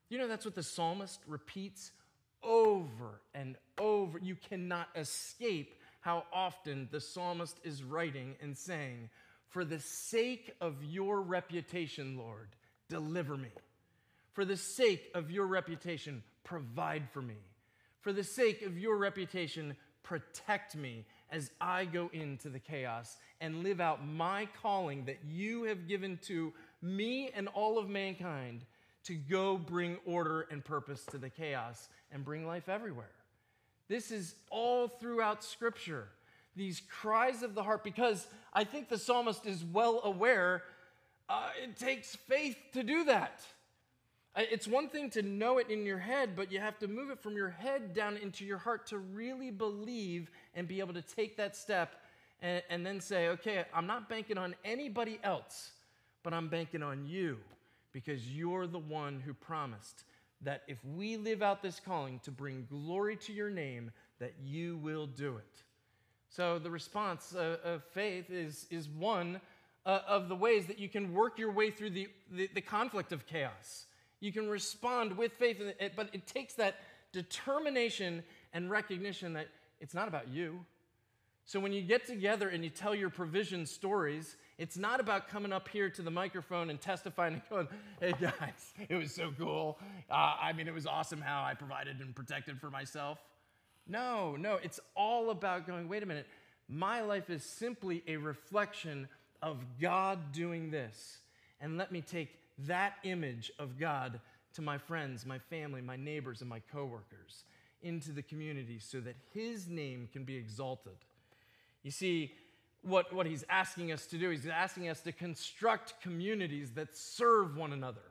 You 0.09 0.17
know, 0.17 0.27
that's 0.27 0.45
what 0.45 0.55
the 0.55 0.63
psalmist 0.63 1.21
repeats 1.27 1.91
over 2.43 3.21
and 3.33 3.55
over. 3.77 4.19
You 4.19 4.35
cannot 4.35 4.87
escape 4.95 5.75
how 6.01 6.23
often 6.33 6.89
the 6.91 6.99
psalmist 6.99 7.59
is 7.63 7.83
writing 7.83 8.35
and 8.41 8.57
saying, 8.57 9.09
For 9.49 9.63
the 9.63 9.79
sake 9.79 10.55
of 10.59 10.83
your 10.83 11.21
reputation, 11.21 12.17
Lord, 12.17 12.49
deliver 12.89 13.37
me. 13.37 13.51
For 14.33 14.45
the 14.45 14.57
sake 14.57 15.11
of 15.13 15.29
your 15.29 15.45
reputation, 15.45 16.23
provide 16.43 17.09
for 17.11 17.21
me. 17.21 17.37
For 18.01 18.13
the 18.13 18.23
sake 18.23 18.63
of 18.63 18.77
your 18.77 18.97
reputation, 18.97 19.75
protect 20.03 20.75
me 20.75 21.05
as 21.29 21.51
I 21.61 21.85
go 21.85 22.09
into 22.11 22.49
the 22.49 22.59
chaos 22.59 23.17
and 23.39 23.63
live 23.63 23.79
out 23.79 24.05
my 24.05 24.47
calling 24.61 25.05
that 25.05 25.19
you 25.27 25.63
have 25.63 25.87
given 25.87 26.19
to 26.23 26.53
me 26.81 27.29
and 27.33 27.47
all 27.49 27.77
of 27.77 27.89
mankind 27.89 28.65
to 29.05 29.15
go 29.15 29.57
bring 29.57 29.97
order 30.05 30.47
and 30.51 30.63
purpose 30.63 31.03
to 31.05 31.17
the 31.17 31.29
chaos 31.29 31.89
and 32.11 32.23
bring 32.23 32.45
life 32.45 32.69
everywhere. 32.69 33.11
This 33.87 34.11
is 34.11 34.35
all 34.49 34.87
throughout 34.87 35.43
Scripture. 35.43 36.07
These 36.55 36.81
cries 36.89 37.43
of 37.43 37.55
the 37.55 37.63
heart, 37.63 37.83
because 37.83 38.27
I 38.53 38.63
think 38.63 38.89
the 38.89 38.97
psalmist 38.97 39.45
is 39.45 39.63
well 39.63 40.01
aware 40.03 40.63
uh, 41.29 41.47
it 41.63 41.77
takes 41.77 42.13
faith 42.15 42.57
to 42.73 42.83
do 42.83 43.05
that. 43.05 43.41
It's 44.35 44.67
one 44.67 44.89
thing 44.89 45.09
to 45.11 45.21
know 45.21 45.59
it 45.59 45.69
in 45.69 45.85
your 45.85 45.97
head, 45.97 46.35
but 46.35 46.51
you 46.51 46.59
have 46.59 46.77
to 46.79 46.87
move 46.87 47.09
it 47.09 47.21
from 47.21 47.35
your 47.35 47.49
head 47.49 47.93
down 47.93 48.17
into 48.17 48.45
your 48.45 48.57
heart 48.57 48.87
to 48.87 48.97
really 48.97 49.49
believe 49.49 50.29
and 50.55 50.67
be 50.67 50.79
able 50.79 50.93
to 50.93 51.01
take 51.01 51.37
that 51.37 51.55
step 51.55 52.01
and, 52.41 52.61
and 52.69 52.85
then 52.85 52.99
say, 52.99 53.29
okay, 53.29 53.65
I'm 53.73 53.87
not 53.87 54.09
banking 54.09 54.37
on 54.37 54.55
anybody 54.65 55.19
else, 55.23 55.71
but 56.23 56.33
I'm 56.33 56.49
banking 56.49 56.83
on 56.83 57.05
you 57.05 57.37
because 57.93 58.27
you're 58.27 58.67
the 58.67 58.79
one 58.79 59.19
who 59.19 59.33
promised 59.33 60.03
that 60.43 60.63
if 60.67 60.77
we 60.85 61.17
live 61.17 61.41
out 61.41 61.61
this 61.61 61.79
calling 61.79 62.19
to 62.23 62.31
bring 62.31 62.65
glory 62.69 63.15
to 63.15 63.33
your 63.33 63.49
name, 63.49 63.91
that 64.19 64.33
you 64.43 64.77
will 64.77 65.05
do 65.05 65.37
it. 65.37 65.63
So 66.29 66.59
the 66.59 66.71
response 66.71 67.35
uh, 67.35 67.57
of 67.63 67.83
faith 67.83 68.29
is, 68.29 68.65
is 68.69 68.87
one 68.87 69.41
uh, 69.85 69.99
of 70.07 70.29
the 70.29 70.35
ways 70.35 70.65
that 70.67 70.79
you 70.79 70.89
can 70.89 71.13
work 71.13 71.37
your 71.37 71.51
way 71.51 71.71
through 71.71 71.91
the, 71.91 72.07
the, 72.31 72.49
the 72.53 72.61
conflict 72.61 73.11
of 73.11 73.25
chaos. 73.25 73.85
You 74.19 74.31
can 74.31 74.47
respond 74.47 75.17
with 75.17 75.33
faith, 75.33 75.61
but 75.95 76.09
it 76.13 76.27
takes 76.27 76.53
that 76.55 76.75
determination 77.11 78.23
and 78.53 78.69
recognition 78.69 79.33
that 79.33 79.47
it's 79.79 79.93
not 79.93 80.07
about 80.07 80.27
you. 80.29 80.63
So 81.51 81.59
when 81.59 81.73
you 81.73 81.81
get 81.81 82.07
together 82.07 82.47
and 82.47 82.63
you 82.63 82.69
tell 82.69 82.95
your 82.95 83.09
provision 83.09 83.65
stories, 83.65 84.37
it's 84.57 84.77
not 84.77 85.01
about 85.01 85.27
coming 85.27 85.51
up 85.51 85.67
here 85.67 85.89
to 85.89 86.01
the 86.01 86.09
microphone 86.09 86.69
and 86.69 86.79
testifying 86.79 87.33
and 87.33 87.41
going, 87.49 87.67
hey 87.99 88.13
guys, 88.21 88.73
it 88.87 88.95
was 88.95 89.13
so 89.13 89.33
cool. 89.37 89.77
Uh, 90.09 90.35
I 90.41 90.53
mean, 90.53 90.69
it 90.69 90.73
was 90.73 90.85
awesome 90.87 91.19
how 91.19 91.43
I 91.43 91.53
provided 91.53 91.99
and 91.99 92.15
protected 92.15 92.61
for 92.61 92.69
myself. 92.69 93.19
No, 93.85 94.37
no, 94.37 94.59
it's 94.63 94.79
all 94.95 95.29
about 95.29 95.67
going, 95.67 95.89
wait 95.89 96.03
a 96.03 96.05
minute, 96.05 96.25
my 96.69 97.01
life 97.01 97.29
is 97.29 97.43
simply 97.43 98.01
a 98.07 98.15
reflection 98.15 99.09
of 99.41 99.57
God 99.81 100.31
doing 100.31 100.71
this. 100.71 101.17
and 101.59 101.77
let 101.77 101.91
me 101.91 101.99
take 101.99 102.29
that 102.59 102.93
image 103.03 103.51
of 103.59 103.77
God 103.77 104.21
to 104.53 104.61
my 104.61 104.77
friends, 104.77 105.25
my 105.25 105.39
family, 105.39 105.81
my 105.81 105.97
neighbors, 105.97 106.39
and 106.39 106.49
my 106.49 106.61
coworkers 106.71 107.43
into 107.83 108.13
the 108.13 108.21
community 108.21 108.79
so 108.79 109.01
that 109.01 109.17
his 109.33 109.67
name 109.67 110.07
can 110.13 110.23
be 110.23 110.37
exalted. 110.37 110.95
You 111.83 111.91
see, 111.91 112.33
what, 112.83 113.13
what 113.13 113.25
he's 113.25 113.43
asking 113.49 113.91
us 113.91 114.05
to 114.07 114.17
do, 114.17 114.29
he's 114.29 114.47
asking 114.47 114.89
us 114.89 115.01
to 115.01 115.11
construct 115.11 116.01
communities 116.01 116.71
that 116.71 116.95
serve 116.95 117.55
one 117.55 117.73
another. 117.73 118.01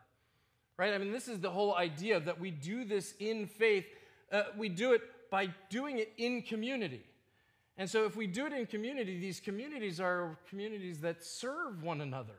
Right? 0.77 0.95
I 0.95 0.99
mean, 0.99 1.13
this 1.13 1.29
is 1.29 1.41
the 1.41 1.51
whole 1.51 1.77
idea 1.77 2.21
that 2.21 2.41
we 2.41 2.51
do 2.51 2.85
this 2.85 3.15
in 3.19 3.47
faith. 3.47 3.87
Uh, 4.33 4.45
we 4.57 4.69
do 4.69 4.93
it 4.93 5.03
by 5.31 5.49
doing 5.69 5.99
it 5.99 6.13
in 6.17 6.43
community. 6.43 7.03
And 7.77 7.89
so, 7.89 8.05
if 8.05 8.17
we 8.17 8.27
do 8.27 8.47
it 8.47 8.53
in 8.53 8.67
community, 8.67 9.19
these 9.19 9.41
communities 9.41 10.01
are 10.01 10.37
communities 10.49 11.01
that 11.01 11.25
serve 11.25 11.83
one 11.83 12.01
another. 12.01 12.35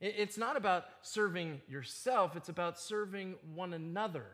It's 0.00 0.38
not 0.38 0.56
about 0.56 0.84
serving 1.02 1.60
yourself, 1.68 2.34
it's 2.34 2.48
about 2.48 2.78
serving 2.78 3.34
one 3.54 3.74
another. 3.74 4.24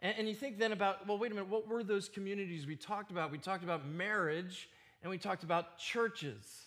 And, 0.00 0.28
you 0.28 0.34
think 0.34 0.58
then 0.58 0.70
about, 0.70 1.08
well, 1.08 1.18
wait 1.18 1.32
a 1.32 1.34
minute, 1.34 1.48
what 1.48 1.66
were 1.66 1.82
those 1.82 2.08
communities 2.08 2.68
we 2.68 2.76
talked 2.76 3.10
about? 3.10 3.32
We 3.32 3.38
talked 3.38 3.64
about 3.64 3.84
marriage 3.88 4.68
and 5.02 5.10
we 5.10 5.18
talked 5.18 5.44
about 5.44 5.78
churches. 5.78 6.66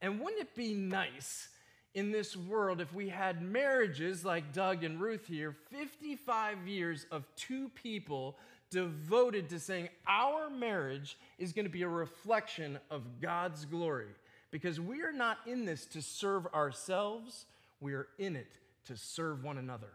And 0.00 0.20
wouldn't 0.20 0.42
it 0.42 0.54
be 0.54 0.74
nice 0.74 1.48
in 1.94 2.10
this 2.12 2.36
world 2.36 2.80
if 2.80 2.94
we 2.94 3.08
had 3.08 3.42
marriages 3.42 4.24
like 4.24 4.52
Doug 4.52 4.84
and 4.84 5.00
Ruth 5.00 5.26
here, 5.26 5.56
55 5.70 6.66
years 6.66 7.06
of 7.10 7.24
two 7.36 7.68
people 7.70 8.36
devoted 8.70 9.48
to 9.50 9.58
saying 9.58 9.88
our 10.06 10.48
marriage 10.48 11.18
is 11.38 11.52
going 11.52 11.66
to 11.66 11.70
be 11.70 11.82
a 11.82 11.88
reflection 11.88 12.78
of 12.90 13.20
God's 13.20 13.64
glory? 13.64 14.06
Because 14.50 14.80
we 14.80 15.02
are 15.02 15.12
not 15.12 15.38
in 15.46 15.64
this 15.64 15.86
to 15.86 16.02
serve 16.02 16.46
ourselves, 16.54 17.46
we 17.80 17.94
are 17.94 18.08
in 18.18 18.36
it 18.36 18.58
to 18.86 18.96
serve 18.96 19.44
one 19.44 19.58
another. 19.58 19.90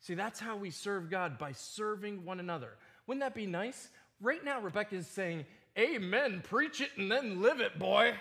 See, 0.00 0.14
that's 0.14 0.38
how 0.38 0.56
we 0.56 0.70
serve 0.70 1.10
God 1.10 1.38
by 1.38 1.52
serving 1.52 2.24
one 2.24 2.40
another. 2.40 2.70
Wouldn't 3.06 3.22
that 3.22 3.34
be 3.34 3.46
nice? 3.46 3.88
Right 4.20 4.44
now, 4.44 4.60
Rebecca 4.60 4.96
is 4.96 5.06
saying, 5.06 5.44
Amen, 5.78 6.42
preach 6.42 6.80
it 6.80 6.90
and 6.96 7.10
then 7.10 7.40
live 7.40 7.60
it, 7.60 7.78
boy. 7.78 8.14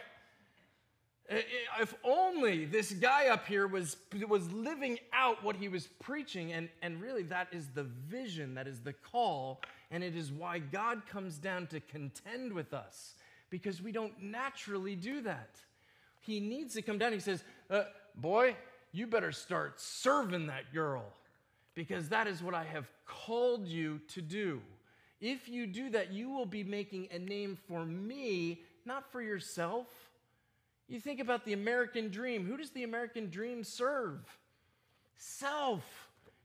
If 1.30 1.94
only 2.04 2.66
this 2.66 2.92
guy 2.94 3.28
up 3.28 3.48
here 3.48 3.68
was, 3.68 3.98
was 4.28 4.52
living 4.52 5.00
out 5.12 5.44
what 5.44 5.56
he 5.56 5.68
was 5.68 5.88
preaching, 6.00 6.54
and, 6.54 6.70
and 6.82 7.02
really 7.02 7.24
that 7.24 7.48
is 7.52 7.68
the 7.74 7.84
vision, 7.84 8.54
that 8.54 8.68
is 8.68 8.82
the 8.82 8.94
call, 8.94 9.62
and 9.92 10.04
it 10.04 10.16
is 10.16 10.32
why 10.32 10.60
God 10.60 11.06
comes 11.08 11.38
down 11.38 11.68
to 11.68 11.80
contend 11.80 12.54
with 12.54 12.74
us, 12.74 13.16
because 13.50 13.82
we 13.82 13.92
don't 13.92 14.22
naturally 14.22 14.96
do 14.96 15.22
that. 15.22 15.60
He 16.22 16.40
needs 16.40 16.76
to 16.76 16.82
come 16.82 16.98
down. 16.98 17.12
He 17.12 17.20
says, 17.20 17.44
uh, 17.70 17.84
Boy, 18.16 18.56
you 18.92 19.08
better 19.08 19.32
start 19.32 19.80
serving 19.80 20.48
that 20.48 20.74
girl 20.74 21.06
because 21.76 22.10
that 22.10 22.28
is 22.28 22.42
what 22.42 22.56
I 22.56 22.64
have 22.64 22.90
called 23.06 23.68
you 23.68 24.00
to 24.10 24.22
do. 24.22 24.62
If 25.20 25.50
you 25.50 25.66
do 25.66 25.90
that, 25.92 26.12
you 26.12 26.30
will 26.30 26.46
be 26.46 26.64
making 26.64 27.08
a 27.12 27.20
name 27.20 27.58
for 27.68 27.86
me, 27.86 28.62
not 28.86 29.12
for 29.12 29.22
yourself. 29.22 29.88
You 30.88 31.00
think 31.00 31.20
about 31.20 31.44
the 31.44 31.54
American 31.54 32.10
dream. 32.10 32.46
Who 32.46 32.58
does 32.58 32.72
the 32.72 32.84
American 32.84 33.30
dream 33.30 33.64
serve? 33.64 34.20
Self. 35.18 35.84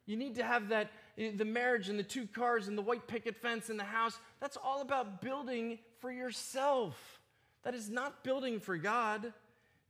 You 0.07 0.17
need 0.17 0.35
to 0.37 0.45
have 0.45 0.69
that 0.71 0.91
eh, 1.17 1.33
the 1.37 1.45
marriage 1.45 1.89
and 1.89 1.99
the 1.99 2.05
two 2.05 2.27
cars 2.27 2.67
and 2.67 2.77
the 2.77 2.83
white 2.83 3.07
picket 3.07 3.37
fence 3.37 3.69
and 3.69 3.79
the 3.79 3.85
house. 3.85 4.19
That's 4.41 4.57
all 4.57 4.81
about 4.81 5.21
building 5.21 5.79
for 6.01 6.11
yourself. 6.11 7.21
That 7.63 7.75
is 7.75 7.89
not 7.89 8.25
building 8.25 8.59
for 8.59 8.77
God. 8.77 9.33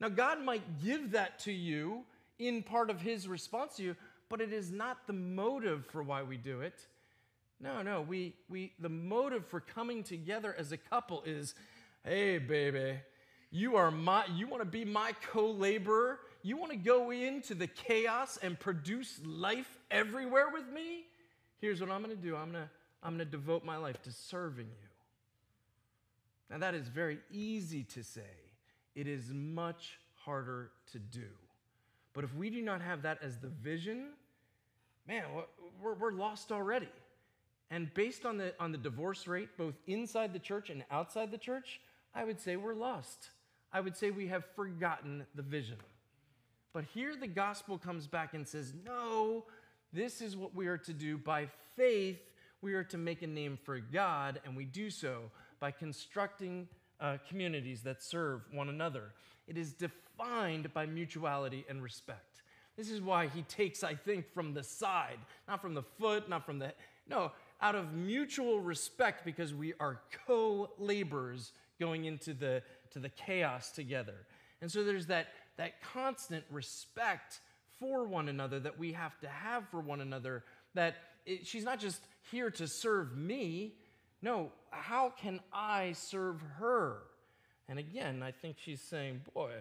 Now, 0.00 0.08
God 0.08 0.42
might 0.42 0.82
give 0.82 1.12
that 1.12 1.38
to 1.40 1.52
you 1.52 2.02
in 2.38 2.62
part 2.62 2.90
of 2.90 3.00
His 3.00 3.28
response 3.28 3.76
to 3.76 3.84
you, 3.84 3.96
but 4.28 4.40
it 4.40 4.52
is 4.52 4.70
not 4.70 5.06
the 5.06 5.12
motive 5.12 5.86
for 5.86 6.02
why 6.02 6.22
we 6.22 6.36
do 6.36 6.60
it. 6.60 6.86
No, 7.62 7.80
no, 7.80 8.00
we, 8.00 8.34
we, 8.48 8.72
the 8.80 8.88
motive 8.88 9.46
for 9.46 9.60
coming 9.60 10.02
together 10.02 10.54
as 10.58 10.72
a 10.72 10.76
couple 10.76 11.22
is 11.24 11.54
hey, 12.04 12.38
baby, 12.38 12.98
you 13.52 13.76
are 13.76 13.92
my, 13.92 14.24
you 14.34 14.48
want 14.48 14.60
to 14.62 14.68
be 14.68 14.84
my 14.84 15.12
co 15.30 15.50
laborer? 15.50 16.18
You 16.42 16.56
want 16.56 16.72
to 16.72 16.76
go 16.76 17.12
into 17.12 17.54
the 17.54 17.68
chaos 17.68 18.36
and 18.42 18.58
produce 18.58 19.20
life 19.24 19.78
everywhere 19.92 20.48
with 20.52 20.68
me? 20.68 21.04
Here's 21.60 21.80
what 21.80 21.88
I'm 21.88 22.02
going 22.02 22.16
to 22.16 22.20
do 22.20 22.34
I'm 22.34 22.50
going 22.50 22.64
to, 22.64 22.70
I'm 23.02 23.16
going 23.16 23.26
to 23.26 23.30
devote 23.30 23.64
my 23.64 23.76
life 23.76 24.02
to 24.02 24.10
serving 24.10 24.66
you. 24.66 24.88
Now, 26.50 26.58
that 26.58 26.74
is 26.74 26.88
very 26.88 27.20
easy 27.30 27.84
to 27.84 28.02
say, 28.02 28.20
it 28.96 29.06
is 29.06 29.32
much 29.32 30.00
harder 30.24 30.72
to 30.90 30.98
do. 30.98 31.28
But 32.12 32.24
if 32.24 32.34
we 32.34 32.50
do 32.50 32.60
not 32.60 32.82
have 32.82 33.02
that 33.02 33.18
as 33.22 33.38
the 33.38 33.48
vision, 33.48 34.08
man, 35.06 35.22
we're, 35.80 35.94
we're 35.94 36.12
lost 36.12 36.50
already. 36.50 36.88
And 37.72 37.92
based 37.94 38.26
on 38.26 38.36
the, 38.36 38.52
on 38.60 38.70
the 38.70 38.76
divorce 38.76 39.26
rate, 39.26 39.48
both 39.56 39.74
inside 39.86 40.34
the 40.34 40.38
church 40.38 40.68
and 40.68 40.84
outside 40.90 41.30
the 41.30 41.38
church, 41.38 41.80
I 42.14 42.22
would 42.22 42.38
say 42.38 42.56
we're 42.56 42.74
lost. 42.74 43.30
I 43.72 43.80
would 43.80 43.96
say 43.96 44.10
we 44.10 44.26
have 44.26 44.44
forgotten 44.54 45.24
the 45.34 45.40
vision. 45.40 45.78
But 46.74 46.84
here 46.92 47.16
the 47.16 47.26
gospel 47.26 47.78
comes 47.78 48.06
back 48.06 48.34
and 48.34 48.46
says, 48.46 48.74
no, 48.84 49.46
this 49.90 50.20
is 50.20 50.36
what 50.36 50.54
we 50.54 50.66
are 50.66 50.76
to 50.76 50.92
do. 50.92 51.16
By 51.16 51.48
faith, 51.74 52.20
we 52.60 52.74
are 52.74 52.84
to 52.84 52.98
make 52.98 53.22
a 53.22 53.26
name 53.26 53.58
for 53.64 53.78
God, 53.78 54.38
and 54.44 54.54
we 54.54 54.66
do 54.66 54.90
so 54.90 55.30
by 55.58 55.70
constructing 55.70 56.68
uh, 57.00 57.16
communities 57.26 57.80
that 57.84 58.02
serve 58.02 58.42
one 58.52 58.68
another. 58.68 59.12
It 59.48 59.56
is 59.56 59.72
defined 59.72 60.72
by 60.74 60.84
mutuality 60.84 61.64
and 61.70 61.82
respect. 61.82 62.42
This 62.76 62.90
is 62.90 63.00
why 63.00 63.28
he 63.28 63.42
takes, 63.42 63.82
I 63.82 63.94
think, 63.94 64.30
from 64.32 64.52
the 64.52 64.62
side, 64.62 65.18
not 65.48 65.62
from 65.62 65.72
the 65.72 65.82
foot, 65.82 66.28
not 66.28 66.44
from 66.44 66.58
the, 66.58 66.72
no, 67.08 67.32
out 67.62 67.74
of 67.74 67.94
mutual 67.94 68.60
respect 68.60 69.24
because 69.24 69.54
we 69.54 69.72
are 69.80 70.00
co 70.26 70.70
laborers 70.78 71.52
going 71.80 72.04
into 72.04 72.34
the, 72.34 72.62
to 72.90 72.98
the 72.98 73.08
chaos 73.08 73.70
together. 73.70 74.26
And 74.60 74.70
so 74.70 74.84
there's 74.84 75.06
that, 75.06 75.28
that 75.56 75.80
constant 75.82 76.44
respect 76.50 77.40
for 77.80 78.04
one 78.04 78.28
another 78.28 78.60
that 78.60 78.78
we 78.78 78.92
have 78.92 79.18
to 79.20 79.28
have 79.28 79.68
for 79.70 79.80
one 79.80 80.00
another. 80.00 80.44
That 80.74 80.96
it, 81.24 81.46
she's 81.46 81.64
not 81.64 81.80
just 81.80 82.02
here 82.30 82.50
to 82.50 82.68
serve 82.68 83.16
me. 83.16 83.74
No, 84.20 84.52
how 84.70 85.10
can 85.10 85.40
I 85.52 85.92
serve 85.92 86.40
her? 86.58 86.98
And 87.68 87.78
again, 87.78 88.22
I 88.22 88.32
think 88.32 88.56
she's 88.58 88.80
saying, 88.80 89.22
boy, 89.32 89.52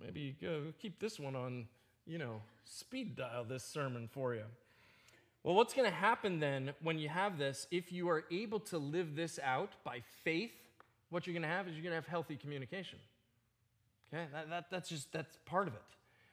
maybe 0.00 0.36
go 0.40 0.72
keep 0.80 0.98
this 0.98 1.20
one 1.20 1.36
on 1.36 1.66
you 2.06 2.18
know, 2.18 2.40
speed 2.64 3.16
dial 3.16 3.44
this 3.44 3.64
sermon 3.64 4.08
for 4.10 4.34
you. 4.34 4.44
Well, 5.46 5.54
what's 5.54 5.74
going 5.74 5.88
to 5.88 5.96
happen 5.96 6.40
then 6.40 6.72
when 6.82 6.98
you 6.98 7.08
have 7.08 7.38
this, 7.38 7.68
if 7.70 7.92
you 7.92 8.08
are 8.08 8.24
able 8.32 8.58
to 8.58 8.78
live 8.78 9.14
this 9.14 9.38
out 9.44 9.70
by 9.84 10.00
faith, 10.24 10.50
what 11.10 11.24
you're 11.24 11.34
going 11.34 11.44
to 11.44 11.48
have 11.48 11.68
is 11.68 11.74
you're 11.74 11.84
going 11.84 11.92
to 11.92 11.98
have 11.98 12.08
healthy 12.08 12.34
communication. 12.34 12.98
Okay, 14.12 14.24
that, 14.32 14.50
that, 14.50 14.64
that's 14.72 14.88
just, 14.88 15.12
that's 15.12 15.38
part 15.46 15.68
of 15.68 15.74
it. 15.74 15.82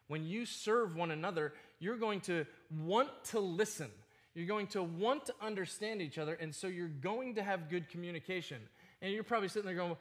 When 0.08 0.26
you 0.26 0.47
serve 0.47 0.95
one 0.95 1.12
another, 1.12 1.54
you're 1.78 1.97
going 1.97 2.21
to 2.21 2.47
want 2.84 3.10
to 3.26 3.39
listen. 3.39 3.91
You're 4.34 4.47
going 4.47 4.65
to 4.69 4.82
want 4.82 5.28
to 5.28 5.36
understand 5.43 6.02
each 6.02 6.17
other, 6.17 6.34
and 6.34 6.54
so 6.54 6.65
you're 6.65 6.88
going 6.88 7.36
to 7.36 7.43
have 7.43 7.69
good 7.69 7.89
communication. 7.89 8.58
And 9.04 9.13
you're 9.13 9.23
probably 9.23 9.49
sitting 9.49 9.67
there 9.67 9.76
going, 9.76 9.95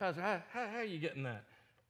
Pastor, 0.00 0.22
how, 0.22 0.40
how, 0.54 0.66
how 0.68 0.78
are 0.78 0.84
you 0.84 0.98
getting 0.98 1.24
that? 1.24 1.44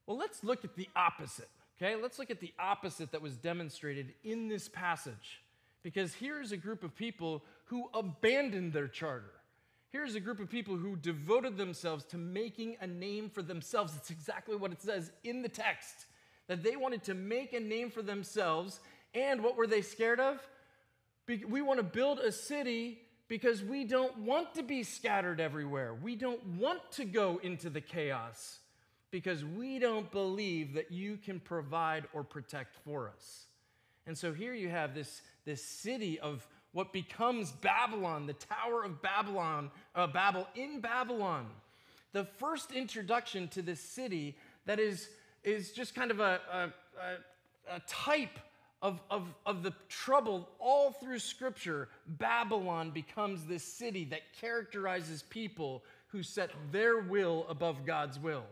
Well, 0.08 0.16
let's 0.16 0.42
look 0.42 0.64
at 0.64 0.74
the 0.74 0.88
opposite. 0.96 1.48
Okay, 1.80 1.94
let's 1.94 2.18
look 2.18 2.32
at 2.32 2.40
the 2.40 2.52
opposite 2.58 3.12
that 3.12 3.22
was 3.22 3.36
demonstrated 3.36 4.12
in 4.24 4.48
this 4.48 4.68
passage. 4.68 5.40
Because 5.84 6.12
here's 6.14 6.50
a 6.50 6.56
group 6.56 6.82
of 6.82 6.96
people 6.96 7.44
who 7.66 7.88
abandoned 7.94 8.72
their 8.72 8.88
charter. 8.88 9.30
Here's 9.90 10.16
a 10.16 10.20
group 10.20 10.40
of 10.40 10.50
people 10.50 10.76
who 10.76 10.96
devoted 10.96 11.56
themselves 11.56 12.04
to 12.06 12.18
making 12.18 12.76
a 12.80 12.86
name 12.88 13.30
for 13.30 13.42
themselves. 13.42 13.94
It's 13.96 14.10
exactly 14.10 14.56
what 14.56 14.72
it 14.72 14.82
says 14.82 15.12
in 15.22 15.42
the 15.42 15.48
text 15.48 16.06
that 16.48 16.64
they 16.64 16.74
wanted 16.74 17.04
to 17.04 17.14
make 17.14 17.52
a 17.52 17.60
name 17.60 17.92
for 17.92 18.02
themselves. 18.02 18.80
And 19.14 19.44
what 19.44 19.56
were 19.56 19.68
they 19.68 19.82
scared 19.82 20.18
of? 20.18 20.40
We 21.28 21.62
want 21.62 21.78
to 21.78 21.84
build 21.84 22.18
a 22.18 22.32
city 22.32 22.98
because 23.28 23.62
we 23.62 23.84
don't 23.84 24.18
want 24.18 24.54
to 24.56 24.62
be 24.62 24.82
scattered 24.82 25.40
everywhere. 25.40 25.94
We 25.94 26.16
don't 26.16 26.44
want 26.58 26.80
to 26.92 27.04
go 27.04 27.38
into 27.42 27.70
the 27.70 27.80
chaos 27.80 28.58
because 29.10 29.44
we 29.44 29.78
don't 29.78 30.10
believe 30.10 30.74
that 30.74 30.90
you 30.90 31.18
can 31.18 31.38
provide 31.38 32.04
or 32.12 32.24
protect 32.24 32.74
for 32.84 33.08
us. 33.08 33.44
And 34.06 34.18
so 34.18 34.32
here 34.32 34.52
you 34.52 34.68
have 34.68 34.94
this, 34.94 35.22
this 35.44 35.62
city 35.64 36.18
of 36.20 36.46
what 36.72 36.92
becomes 36.92 37.52
Babylon, 37.52 38.26
the 38.26 38.34
Tower 38.34 38.84
of 38.84 39.00
Babylon, 39.00 39.70
uh, 39.94 40.06
Babel 40.06 40.48
in 40.54 40.80
Babylon. 40.80 41.46
The 42.12 42.24
first 42.24 42.72
introduction 42.72 43.48
to 43.48 43.62
this 43.62 43.80
city 43.80 44.36
that 44.66 44.80
is, 44.80 45.08
is 45.44 45.72
just 45.72 45.94
kind 45.94 46.10
of 46.10 46.20
a, 46.20 46.40
a, 46.52 46.70
a, 47.74 47.80
type 47.88 48.38
of, 48.82 49.00
of, 49.10 49.32
of 49.46 49.62
the 49.62 49.72
trouble 49.88 50.48
all 50.58 50.90
through 50.92 51.20
Scripture. 51.20 51.88
Babylon 52.06 52.90
becomes 52.90 53.44
this 53.44 53.62
city 53.62 54.04
that 54.06 54.20
characterizes 54.40 55.22
people 55.22 55.84
who 56.08 56.22
set 56.22 56.50
their 56.72 57.00
will 57.00 57.46
above 57.48 57.86
God's 57.86 58.18
will. 58.18 58.44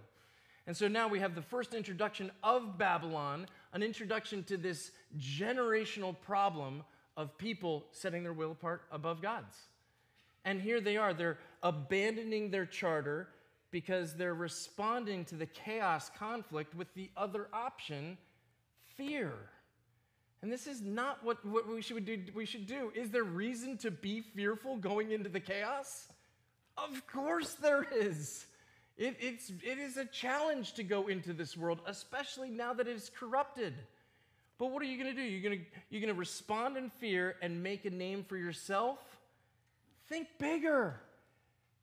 And 0.66 0.76
so 0.76 0.86
now 0.86 1.08
we 1.08 1.18
have 1.18 1.34
the 1.34 1.42
first 1.42 1.74
introduction 1.74 2.30
of 2.42 2.78
Babylon, 2.78 3.46
an 3.72 3.82
introduction 3.82 4.42
to 4.44 4.56
this 4.56 4.90
generational 5.18 6.14
problem 6.20 6.84
of 7.16 7.36
people 7.38 7.84
setting 7.92 8.22
their 8.22 8.32
will 8.32 8.52
apart 8.52 8.82
above 8.90 9.22
God's. 9.22 9.56
And 10.44 10.60
here 10.60 10.80
they 10.80 10.96
are, 10.96 11.14
they're 11.14 11.38
abandoning 11.62 12.50
their 12.50 12.66
charter 12.66 13.28
because 13.70 14.14
they're 14.14 14.34
responding 14.34 15.24
to 15.26 15.34
the 15.34 15.46
chaos 15.46 16.10
conflict 16.18 16.74
with 16.74 16.92
the 16.94 17.10
other 17.16 17.48
option 17.52 18.18
fear. 18.96 19.32
And 20.42 20.52
this 20.52 20.66
is 20.66 20.82
not 20.82 21.24
what, 21.24 21.44
what 21.46 21.68
we, 21.68 21.80
should 21.80 22.04
do, 22.04 22.18
we 22.34 22.44
should 22.44 22.66
do. 22.66 22.92
Is 22.94 23.10
there 23.10 23.22
reason 23.22 23.76
to 23.78 23.90
be 23.90 24.20
fearful 24.20 24.76
going 24.76 25.12
into 25.12 25.28
the 25.28 25.40
chaos? 25.40 26.08
Of 26.76 27.06
course 27.06 27.54
there 27.54 27.86
is. 27.94 28.46
It, 28.98 29.16
it's, 29.20 29.50
it 29.62 29.78
is 29.78 29.96
a 29.96 30.04
challenge 30.04 30.74
to 30.74 30.82
go 30.82 31.08
into 31.08 31.32
this 31.32 31.56
world, 31.56 31.80
especially 31.86 32.50
now 32.50 32.74
that 32.74 32.86
it 32.86 32.94
is 32.94 33.10
corrupted. 33.18 33.74
But 34.58 34.70
what 34.70 34.82
are 34.82 34.86
you 34.86 35.02
going 35.02 35.14
to 35.14 35.20
do? 35.20 35.26
You're 35.26 35.42
going 35.42 35.66
you're 35.90 36.00
going 36.00 36.14
to 36.14 36.18
respond 36.18 36.76
in 36.76 36.90
fear 36.90 37.36
and 37.42 37.62
make 37.62 37.84
a 37.84 37.90
name 37.90 38.24
for 38.28 38.36
yourself? 38.36 38.98
Think 40.08 40.28
bigger. 40.38 41.00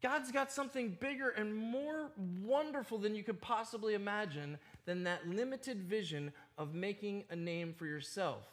God's 0.02 0.32
got 0.32 0.52
something 0.52 0.96
bigger 1.00 1.30
and 1.30 1.54
more 1.54 2.12
wonderful 2.42 2.98
than 2.98 3.16
you 3.16 3.24
could 3.24 3.42
possibly 3.42 3.96
imagine 3.96 4.58
than 4.86 5.04
that 5.04 5.28
limited 5.28 5.82
vision 5.82 6.32
of 6.58 6.74
making 6.74 7.26
a 7.30 7.36
name 7.36 7.74
for 7.74 7.86
yourself. 7.86 8.44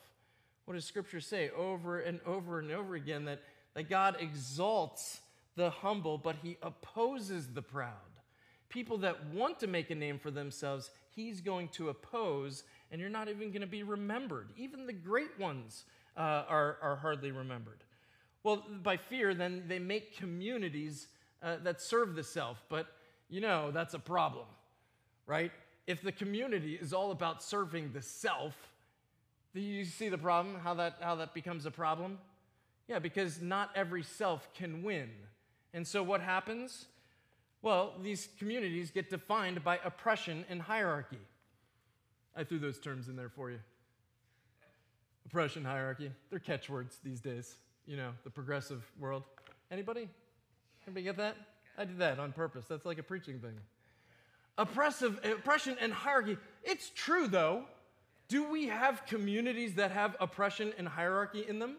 What 0.65 0.75
does 0.75 0.85
Scripture 0.85 1.21
say 1.21 1.51
over 1.51 2.01
and 2.01 2.19
over 2.27 2.59
and 2.59 2.73
over 2.73 2.97
again? 2.97 3.27
That, 3.27 3.43
that 3.75 3.89
God 3.89 4.17
exalts 4.19 5.21
the 5.55 5.71
humble, 5.71 6.19
but 6.19 6.35
he 6.43 6.57
opposes 6.63 7.47
the 7.47 7.63
proud. 7.63 7.93
People 8.69 8.99
that 8.99 9.27
want 9.27 9.59
to 9.61 9.67
make 9.67 9.91
a 9.91 9.95
name 9.95 10.19
for 10.19 10.31
themselves, 10.31 10.91
he's 11.15 11.41
going 11.41 11.69
to 11.69 11.89
oppose, 11.89 12.65
and 12.91 13.01
you're 13.01 13.11
not 13.11 13.29
even 13.29 13.51
going 13.51 13.61
to 13.61 13.67
be 13.67 13.83
remembered. 13.83 14.49
Even 14.57 14.87
the 14.87 14.93
great 14.93 15.39
ones 15.39 15.85
uh, 16.17 16.45
are, 16.49 16.79
are 16.83 16.97
hardly 16.97 17.31
remembered. 17.31 17.85
Well, 18.43 18.65
by 18.83 18.97
fear, 18.97 19.35
then 19.35 19.65
they 19.67 19.79
make 19.79 20.17
communities 20.17 21.09
uh, 21.43 21.57
that 21.63 21.81
serve 21.81 22.15
the 22.15 22.23
self, 22.23 22.63
but 22.69 22.87
you 23.29 23.41
know, 23.41 23.71
that's 23.71 23.95
a 23.95 23.99
problem, 23.99 24.47
right? 25.27 25.51
If 25.87 26.03
the 26.03 26.13
community 26.13 26.75
is 26.75 26.93
all 26.93 27.11
about 27.11 27.43
serving 27.43 27.93
the 27.93 28.03
self, 28.03 28.55
do 29.55 29.61
you 29.61 29.85
see 29.85 30.09
the 30.09 30.19
problem, 30.19 30.57
how 30.63 30.75
that, 30.75 30.99
how 31.01 31.17
that 31.17 31.35
becomes 31.35 31.67
a 31.67 31.71
problem? 31.71 32.19
Yeah, 32.89 32.99
because 32.99 33.41
not 33.41 33.71
every 33.75 34.03
self 34.03 34.49
can 34.55 34.83
win. 34.83 35.11
And 35.75 35.87
so 35.87 36.03
what 36.03 36.21
happens? 36.21 36.87
Well, 37.63 37.95
these 38.03 38.29
communities 38.39 38.91
get 38.91 39.11
defined 39.11 39.65
by 39.65 39.81
oppression 39.85 40.45
and 40.49 40.61
hierarchy. 40.61 41.19
I 42.37 42.45
threw 42.45 42.59
those 42.59 42.79
terms 42.79 43.09
in 43.09 43.17
there 43.17 43.29
for 43.29 43.51
you. 43.51 43.59
Oppression, 45.27 45.65
hierarchy, 45.65 46.13
they're 46.31 46.39
catchwords 46.39 46.99
these 47.03 47.21
days, 47.21 47.57
you 47.87 47.97
know, 47.97 48.11
the 48.25 48.31
progressive 48.31 48.85
world. 49.01 49.25
Anybody? 49.71 50.09
Anybody 50.87 51.05
get 51.05 51.17
that? 51.17 51.37
I 51.77 51.85
did 51.85 51.99
that 51.99 52.19
on 52.19 52.33
purpose. 52.33 52.67
That's 52.69 52.87
like 52.87 52.99
a 52.99 53.03
preaching 53.03 53.41
thing. 53.41 53.55
Oppressive, 54.59 55.19
oppression 55.25 55.77
and 55.81 55.93
hierarchy. 55.93 56.39
It's 56.63 56.91
true 56.95 57.27
though. 57.27 57.65
Do 58.29 58.49
we 58.49 58.67
have 58.67 59.05
communities 59.07 59.75
that 59.75 59.91
have 59.91 60.17
oppression 60.21 60.73
and 60.79 60.89
hierarchy 60.89 61.45
in 61.47 61.59
them? 61.59 61.77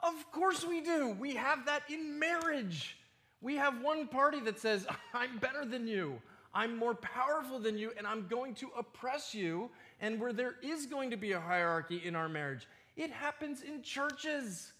Of 0.00 0.30
course 0.32 0.64
we 0.64 0.80
do. 0.80 1.16
We 1.18 1.34
have 1.36 1.66
that 1.66 1.82
in 1.88 2.18
marriage. 2.18 2.96
We 3.42 3.56
have 3.56 3.82
one 3.82 4.06
party 4.06 4.40
that 4.40 4.58
says, 4.58 4.86
I'm 5.14 5.38
better 5.38 5.66
than 5.66 5.86
you, 5.86 6.22
I'm 6.54 6.76
more 6.76 6.94
powerful 6.94 7.58
than 7.58 7.76
you, 7.76 7.92
and 7.98 8.06
I'm 8.06 8.26
going 8.28 8.54
to 8.56 8.70
oppress 8.78 9.34
you, 9.34 9.70
and 10.00 10.20
where 10.20 10.32
there 10.32 10.54
is 10.62 10.86
going 10.86 11.10
to 11.10 11.16
be 11.16 11.32
a 11.32 11.40
hierarchy 11.40 12.02
in 12.04 12.14
our 12.14 12.28
marriage. 12.28 12.66
It 12.96 13.10
happens 13.10 13.62
in 13.62 13.82
churches, 13.82 14.72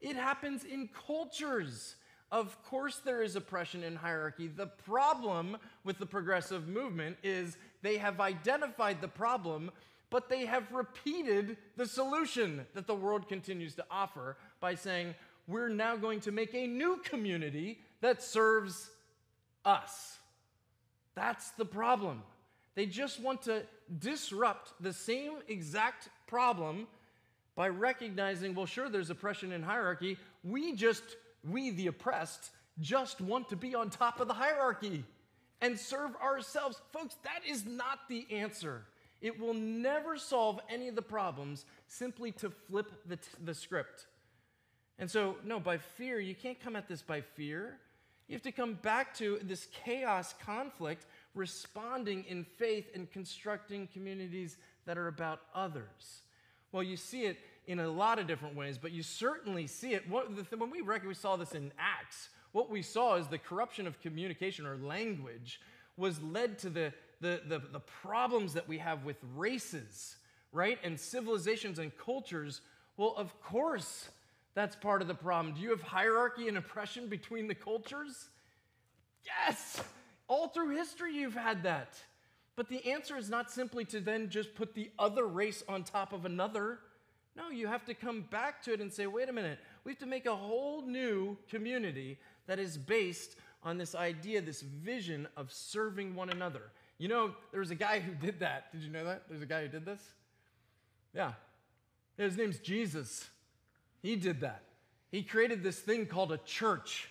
it 0.00 0.16
happens 0.16 0.64
in 0.64 0.88
cultures. 1.06 1.96
Of 2.32 2.62
course, 2.62 3.00
there 3.04 3.22
is 3.22 3.34
oppression 3.34 3.82
and 3.82 3.98
hierarchy. 3.98 4.46
The 4.46 4.68
problem 4.68 5.56
with 5.82 5.98
the 5.98 6.06
progressive 6.06 6.68
movement 6.68 7.16
is 7.24 7.58
they 7.82 7.98
have 7.98 8.20
identified 8.20 9.00
the 9.00 9.08
problem, 9.08 9.72
but 10.10 10.28
they 10.28 10.46
have 10.46 10.70
repeated 10.70 11.56
the 11.76 11.86
solution 11.86 12.66
that 12.74 12.86
the 12.86 12.94
world 12.94 13.28
continues 13.28 13.74
to 13.74 13.84
offer 13.90 14.36
by 14.60 14.76
saying, 14.76 15.16
we're 15.48 15.68
now 15.68 15.96
going 15.96 16.20
to 16.20 16.30
make 16.30 16.54
a 16.54 16.68
new 16.68 17.00
community 17.04 17.80
that 18.00 18.22
serves 18.22 18.90
us. 19.64 20.18
That's 21.14 21.50
the 21.52 21.64
problem. 21.64 22.22
They 22.74 22.86
just 22.86 23.20
want 23.20 23.42
to 23.42 23.62
disrupt 23.98 24.72
the 24.80 24.92
same 24.92 25.32
exact 25.48 26.08
problem 26.26 26.86
by 27.56 27.68
recognizing, 27.68 28.54
well, 28.54 28.66
sure, 28.66 28.88
there's 28.88 29.10
oppression 29.10 29.52
and 29.52 29.64
hierarchy. 29.64 30.16
We 30.44 30.74
just 30.74 31.02
we, 31.48 31.70
the 31.70 31.88
oppressed, 31.88 32.50
just 32.80 33.20
want 33.20 33.48
to 33.48 33.56
be 33.56 33.74
on 33.74 33.90
top 33.90 34.20
of 34.20 34.28
the 34.28 34.34
hierarchy 34.34 35.04
and 35.60 35.78
serve 35.78 36.10
ourselves. 36.22 36.80
Folks, 36.92 37.16
that 37.24 37.40
is 37.46 37.66
not 37.66 38.00
the 38.08 38.26
answer. 38.30 38.82
It 39.20 39.38
will 39.38 39.54
never 39.54 40.16
solve 40.16 40.60
any 40.70 40.88
of 40.88 40.94
the 40.94 41.02
problems 41.02 41.64
simply 41.86 42.32
to 42.32 42.50
flip 42.50 42.90
the, 43.06 43.18
the 43.44 43.54
script. 43.54 44.06
And 44.98 45.10
so, 45.10 45.36
no, 45.44 45.60
by 45.60 45.78
fear, 45.78 46.20
you 46.20 46.34
can't 46.34 46.60
come 46.60 46.76
at 46.76 46.88
this 46.88 47.02
by 47.02 47.20
fear. 47.20 47.78
You 48.30 48.36
have 48.36 48.42
to 48.42 48.52
come 48.52 48.74
back 48.74 49.12
to 49.16 49.40
this 49.42 49.66
chaos 49.84 50.36
conflict, 50.46 51.04
responding 51.34 52.24
in 52.28 52.44
faith 52.44 52.88
and 52.94 53.10
constructing 53.10 53.88
communities 53.92 54.56
that 54.86 54.96
are 54.96 55.08
about 55.08 55.40
others. 55.52 56.22
Well, 56.70 56.84
you 56.84 56.96
see 56.96 57.22
it 57.24 57.38
in 57.66 57.80
a 57.80 57.88
lot 57.88 58.20
of 58.20 58.28
different 58.28 58.54
ways, 58.54 58.78
but 58.78 58.92
you 58.92 59.02
certainly 59.02 59.66
see 59.66 59.94
it. 59.94 60.08
when 60.08 60.70
we 60.70 60.80
we 60.80 61.14
saw 61.14 61.34
this 61.34 61.56
in 61.56 61.72
Acts, 61.76 62.28
what 62.52 62.70
we 62.70 62.82
saw 62.82 63.16
is 63.16 63.26
the 63.26 63.36
corruption 63.36 63.88
of 63.88 64.00
communication 64.00 64.64
or 64.64 64.76
language 64.76 65.60
was 65.96 66.22
led 66.22 66.56
to 66.60 66.70
the, 66.70 66.92
the, 67.20 67.40
the, 67.48 67.60
the 67.72 67.80
problems 67.80 68.54
that 68.54 68.68
we 68.68 68.78
have 68.78 69.04
with 69.04 69.16
races, 69.34 70.14
right? 70.52 70.78
And 70.84 71.00
civilizations 71.00 71.80
and 71.80 71.90
cultures. 71.98 72.60
Well, 72.96 73.12
of 73.16 73.42
course, 73.42 74.08
that's 74.54 74.76
part 74.76 75.02
of 75.02 75.08
the 75.08 75.14
problem. 75.14 75.54
Do 75.54 75.60
you 75.60 75.70
have 75.70 75.82
hierarchy 75.82 76.48
and 76.48 76.58
oppression 76.58 77.08
between 77.08 77.46
the 77.46 77.54
cultures? 77.54 78.28
Yes! 79.24 79.82
All 80.28 80.48
through 80.48 80.76
history, 80.76 81.14
you've 81.14 81.34
had 81.34 81.62
that. 81.64 81.98
But 82.56 82.68
the 82.68 82.84
answer 82.90 83.16
is 83.16 83.30
not 83.30 83.50
simply 83.50 83.84
to 83.86 84.00
then 84.00 84.28
just 84.28 84.54
put 84.54 84.74
the 84.74 84.90
other 84.98 85.26
race 85.26 85.62
on 85.68 85.82
top 85.82 86.12
of 86.12 86.24
another. 86.24 86.80
No, 87.36 87.48
you 87.48 87.68
have 87.68 87.84
to 87.86 87.94
come 87.94 88.22
back 88.30 88.62
to 88.64 88.72
it 88.72 88.80
and 88.80 88.92
say, 88.92 89.06
wait 89.06 89.28
a 89.28 89.32
minute, 89.32 89.58
we 89.84 89.92
have 89.92 89.98
to 90.00 90.06
make 90.06 90.26
a 90.26 90.34
whole 90.34 90.82
new 90.82 91.38
community 91.48 92.18
that 92.46 92.58
is 92.58 92.76
based 92.76 93.36
on 93.62 93.78
this 93.78 93.94
idea, 93.94 94.40
this 94.40 94.62
vision 94.62 95.28
of 95.36 95.52
serving 95.52 96.14
one 96.14 96.30
another. 96.30 96.62
You 96.98 97.08
know, 97.08 97.34
there 97.50 97.60
was 97.60 97.70
a 97.70 97.76
guy 97.76 98.00
who 98.00 98.12
did 98.14 98.40
that. 98.40 98.72
Did 98.72 98.82
you 98.82 98.90
know 98.90 99.04
that? 99.04 99.22
There's 99.28 99.42
a 99.42 99.46
guy 99.46 99.62
who 99.62 99.68
did 99.68 99.84
this? 99.84 100.02
Yeah. 101.14 101.32
His 102.18 102.36
name's 102.36 102.58
Jesus. 102.58 103.30
He 104.02 104.16
did 104.16 104.40
that. 104.40 104.62
He 105.10 105.22
created 105.22 105.62
this 105.62 105.78
thing 105.78 106.06
called 106.06 106.32
a 106.32 106.38
church. 106.38 107.08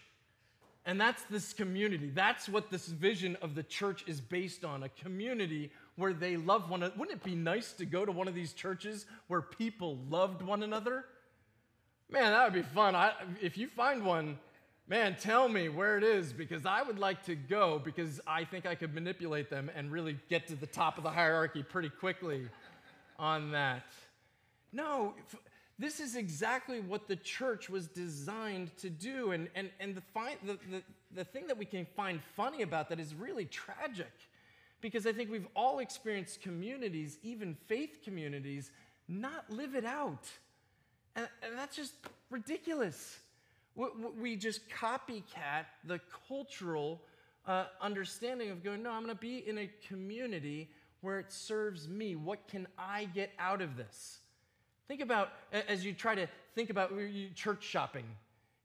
And 0.86 1.00
that's 1.00 1.22
this 1.24 1.54
community. 1.54 2.10
That's 2.14 2.50
what 2.50 2.72
this 2.72 2.88
vision 2.88 3.38
of 3.42 3.54
the 3.54 3.64
church 3.64 4.04
is 4.08 4.22
based 4.22 4.64
on 4.64 4.84
a 4.84 4.90
community 4.90 5.72
where 5.98 6.14
they 6.14 6.38
love 6.38 6.70
one 6.70 6.82
another. 6.82 6.96
Wouldn't 6.98 7.18
it 7.18 7.24
be 7.24 7.36
nice 7.36 7.74
to 7.74 7.86
go 7.86 8.06
to 8.06 8.12
one 8.12 8.28
of 8.28 8.34
these 8.34 8.54
churches 8.54 9.06
where 9.28 9.42
people 9.42 10.00
loved 10.10 10.42
one 10.42 10.64
another? 10.64 11.06
Man, 12.10 12.32
that 12.32 12.44
would 12.46 12.54
be 12.54 12.68
fun. 12.68 12.96
I, 12.96 13.12
if 13.42 13.58
you 13.58 13.68
find 13.68 14.04
one, 14.04 14.40
man, 14.88 15.16
tell 15.20 15.48
me 15.48 15.70
where 15.70 15.98
it 15.98 16.04
is 16.04 16.34
because 16.34 16.66
I 16.66 16.82
would 16.82 16.98
like 16.98 17.24
to 17.26 17.36
go 17.36 17.80
because 17.84 18.20
I 18.26 18.46
think 18.46 18.66
I 18.66 18.74
could 18.74 18.96
manipulate 18.96 19.50
them 19.50 19.70
and 19.76 19.92
really 19.92 20.18
get 20.30 20.48
to 20.48 20.56
the 20.56 20.66
top 20.66 20.98
of 20.98 21.04
the 21.04 21.12
hierarchy 21.12 21.62
pretty 21.62 21.90
quickly 21.90 22.48
on 23.20 23.52
that. 23.52 23.84
No, 24.72 25.14
this 25.80 26.02
is 26.02 26.18
exactly 26.18 26.82
what 26.82 27.08
the 27.08 27.16
church 27.16 27.70
was 27.70 27.88
designed 27.88 28.76
to 28.78 28.90
do. 28.90 29.32
And, 29.32 29.48
and, 29.56 29.70
and 29.80 29.96
the, 29.96 30.04
the, 30.46 30.60
the, 30.70 30.84
the 31.16 31.24
thing 31.24 31.48
that 31.48 31.58
we 31.58 31.64
can 31.64 31.86
find 31.96 32.20
funny 32.36 32.62
about 32.64 32.90
that 32.90 33.00
is 33.00 33.16
really 33.16 33.46
tragic 33.46 34.12
because 34.82 35.08
I 35.08 35.14
think 35.14 35.32
we've 35.32 35.48
all 35.56 35.80
experienced 35.80 36.42
communities, 36.42 37.18
even 37.24 37.56
faith 37.68 38.00
communities, 38.04 38.72
not 39.08 39.50
live 39.50 39.74
it 39.74 39.86
out. 39.86 40.26
And, 41.16 41.28
and 41.42 41.58
that's 41.58 41.78
just 41.78 41.94
ridiculous. 42.30 43.18
We, 43.76 43.88
we 44.20 44.36
just 44.36 44.70
copycat 44.70 45.66
the 45.86 46.02
cultural 46.28 47.02
uh, 47.48 47.66
understanding 47.82 48.52
of 48.52 48.64
going, 48.64 48.84
no, 48.84 48.92
I'm 48.92 49.04
going 49.04 49.16
to 49.16 49.20
be 49.20 49.48
in 49.48 49.58
a 49.60 49.70
community 49.88 50.70
where 51.02 51.20
it 51.20 51.32
serves 51.32 51.88
me. 51.88 52.18
What 52.18 52.48
can 52.50 52.68
I 52.78 53.06
get 53.06 53.32
out 53.40 53.62
of 53.62 53.78
this? 53.78 54.20
Think 54.90 55.02
about 55.02 55.30
as 55.68 55.86
you 55.86 55.94
try 55.94 56.16
to 56.16 56.28
think 56.56 56.72
about 56.72 56.92
church 57.36 57.64
shopping. 57.64 58.06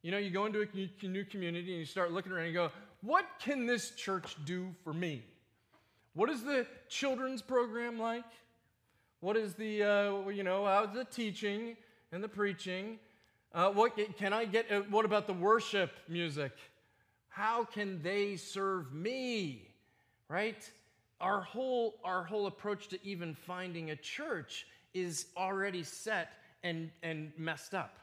You 0.00 0.10
know, 0.10 0.16
you 0.16 0.30
go 0.30 0.46
into 0.46 0.62
a 0.62 1.06
new 1.06 1.24
community 1.24 1.72
and 1.72 1.80
you 1.80 1.84
start 1.84 2.12
looking 2.12 2.32
around 2.32 2.46
and 2.46 2.54
you 2.54 2.58
go, 2.58 2.70
what 3.02 3.26
can 3.38 3.66
this 3.66 3.90
church 3.90 4.34
do 4.46 4.74
for 4.82 4.94
me? 4.94 5.22
What 6.14 6.30
is 6.30 6.42
the 6.42 6.66
children's 6.88 7.42
program 7.42 7.98
like? 7.98 8.24
What 9.20 9.36
is 9.36 9.52
the, 9.52 9.82
uh, 9.82 10.28
you 10.30 10.44
know, 10.44 10.64
how's 10.64 10.94
the 10.94 11.04
teaching 11.04 11.76
and 12.10 12.24
the 12.24 12.28
preaching? 12.28 12.98
Uh, 13.52 13.70
what 13.70 13.92
can 14.16 14.32
I 14.32 14.46
get? 14.46 14.72
Uh, 14.72 14.80
what 14.88 15.04
about 15.04 15.26
the 15.26 15.34
worship 15.34 15.90
music? 16.08 16.52
How 17.28 17.64
can 17.64 18.02
they 18.02 18.36
serve 18.36 18.94
me? 18.94 19.68
Right? 20.30 20.70
Our 21.20 21.42
whole, 21.42 21.96
our 22.02 22.24
whole 22.24 22.46
approach 22.46 22.88
to 22.88 23.06
even 23.06 23.34
finding 23.34 23.90
a 23.90 23.96
church 23.96 24.66
is 24.94 25.26
already 25.36 25.82
set 25.82 26.32
and, 26.62 26.90
and 27.02 27.32
messed 27.36 27.74
up. 27.74 27.98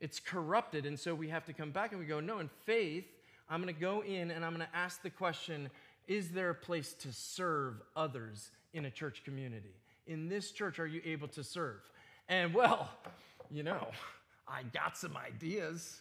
It's 0.00 0.20
corrupted. 0.20 0.86
And 0.86 0.98
so 0.98 1.14
we 1.14 1.28
have 1.28 1.44
to 1.46 1.52
come 1.52 1.70
back 1.70 1.92
and 1.92 2.00
we 2.00 2.06
go, 2.06 2.20
no, 2.20 2.38
in 2.38 2.50
faith, 2.64 3.06
I'm 3.48 3.62
going 3.62 3.74
to 3.74 3.80
go 3.80 4.02
in 4.02 4.30
and 4.30 4.44
I'm 4.44 4.54
going 4.54 4.66
to 4.66 4.76
ask 4.76 5.02
the 5.02 5.10
question 5.10 5.70
is 6.06 6.30
there 6.30 6.50
a 6.50 6.54
place 6.54 6.92
to 6.92 7.12
serve 7.12 7.82
others 7.96 8.50
in 8.72 8.84
a 8.84 8.90
church 8.90 9.24
community? 9.24 9.74
In 10.06 10.28
this 10.28 10.52
church, 10.52 10.78
are 10.78 10.86
you 10.86 11.00
able 11.04 11.26
to 11.28 11.42
serve? 11.42 11.80
And 12.28 12.54
well, 12.54 12.88
you 13.50 13.64
know, 13.64 13.88
I 14.46 14.62
got 14.72 14.96
some 14.96 15.16
ideas. 15.16 16.00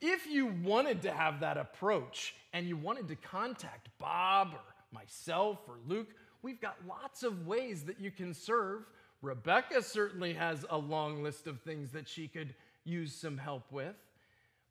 If 0.00 0.26
you 0.26 0.46
wanted 0.46 1.02
to 1.02 1.12
have 1.12 1.40
that 1.40 1.56
approach 1.56 2.34
and 2.52 2.66
you 2.66 2.76
wanted 2.76 3.08
to 3.08 3.16
contact 3.16 3.88
Bob 3.98 4.54
or 4.54 4.60
myself 4.92 5.60
or 5.68 5.76
Luke, 5.86 6.08
we've 6.42 6.60
got 6.60 6.76
lots 6.88 7.22
of 7.22 7.46
ways 7.46 7.84
that 7.84 8.00
you 8.00 8.10
can 8.10 8.34
serve. 8.34 8.82
Rebecca 9.24 9.82
certainly 9.82 10.34
has 10.34 10.64
a 10.68 10.76
long 10.76 11.22
list 11.22 11.46
of 11.46 11.60
things 11.62 11.90
that 11.92 12.08
she 12.08 12.28
could 12.28 12.54
use 12.84 13.12
some 13.14 13.38
help 13.38 13.72
with. 13.72 13.96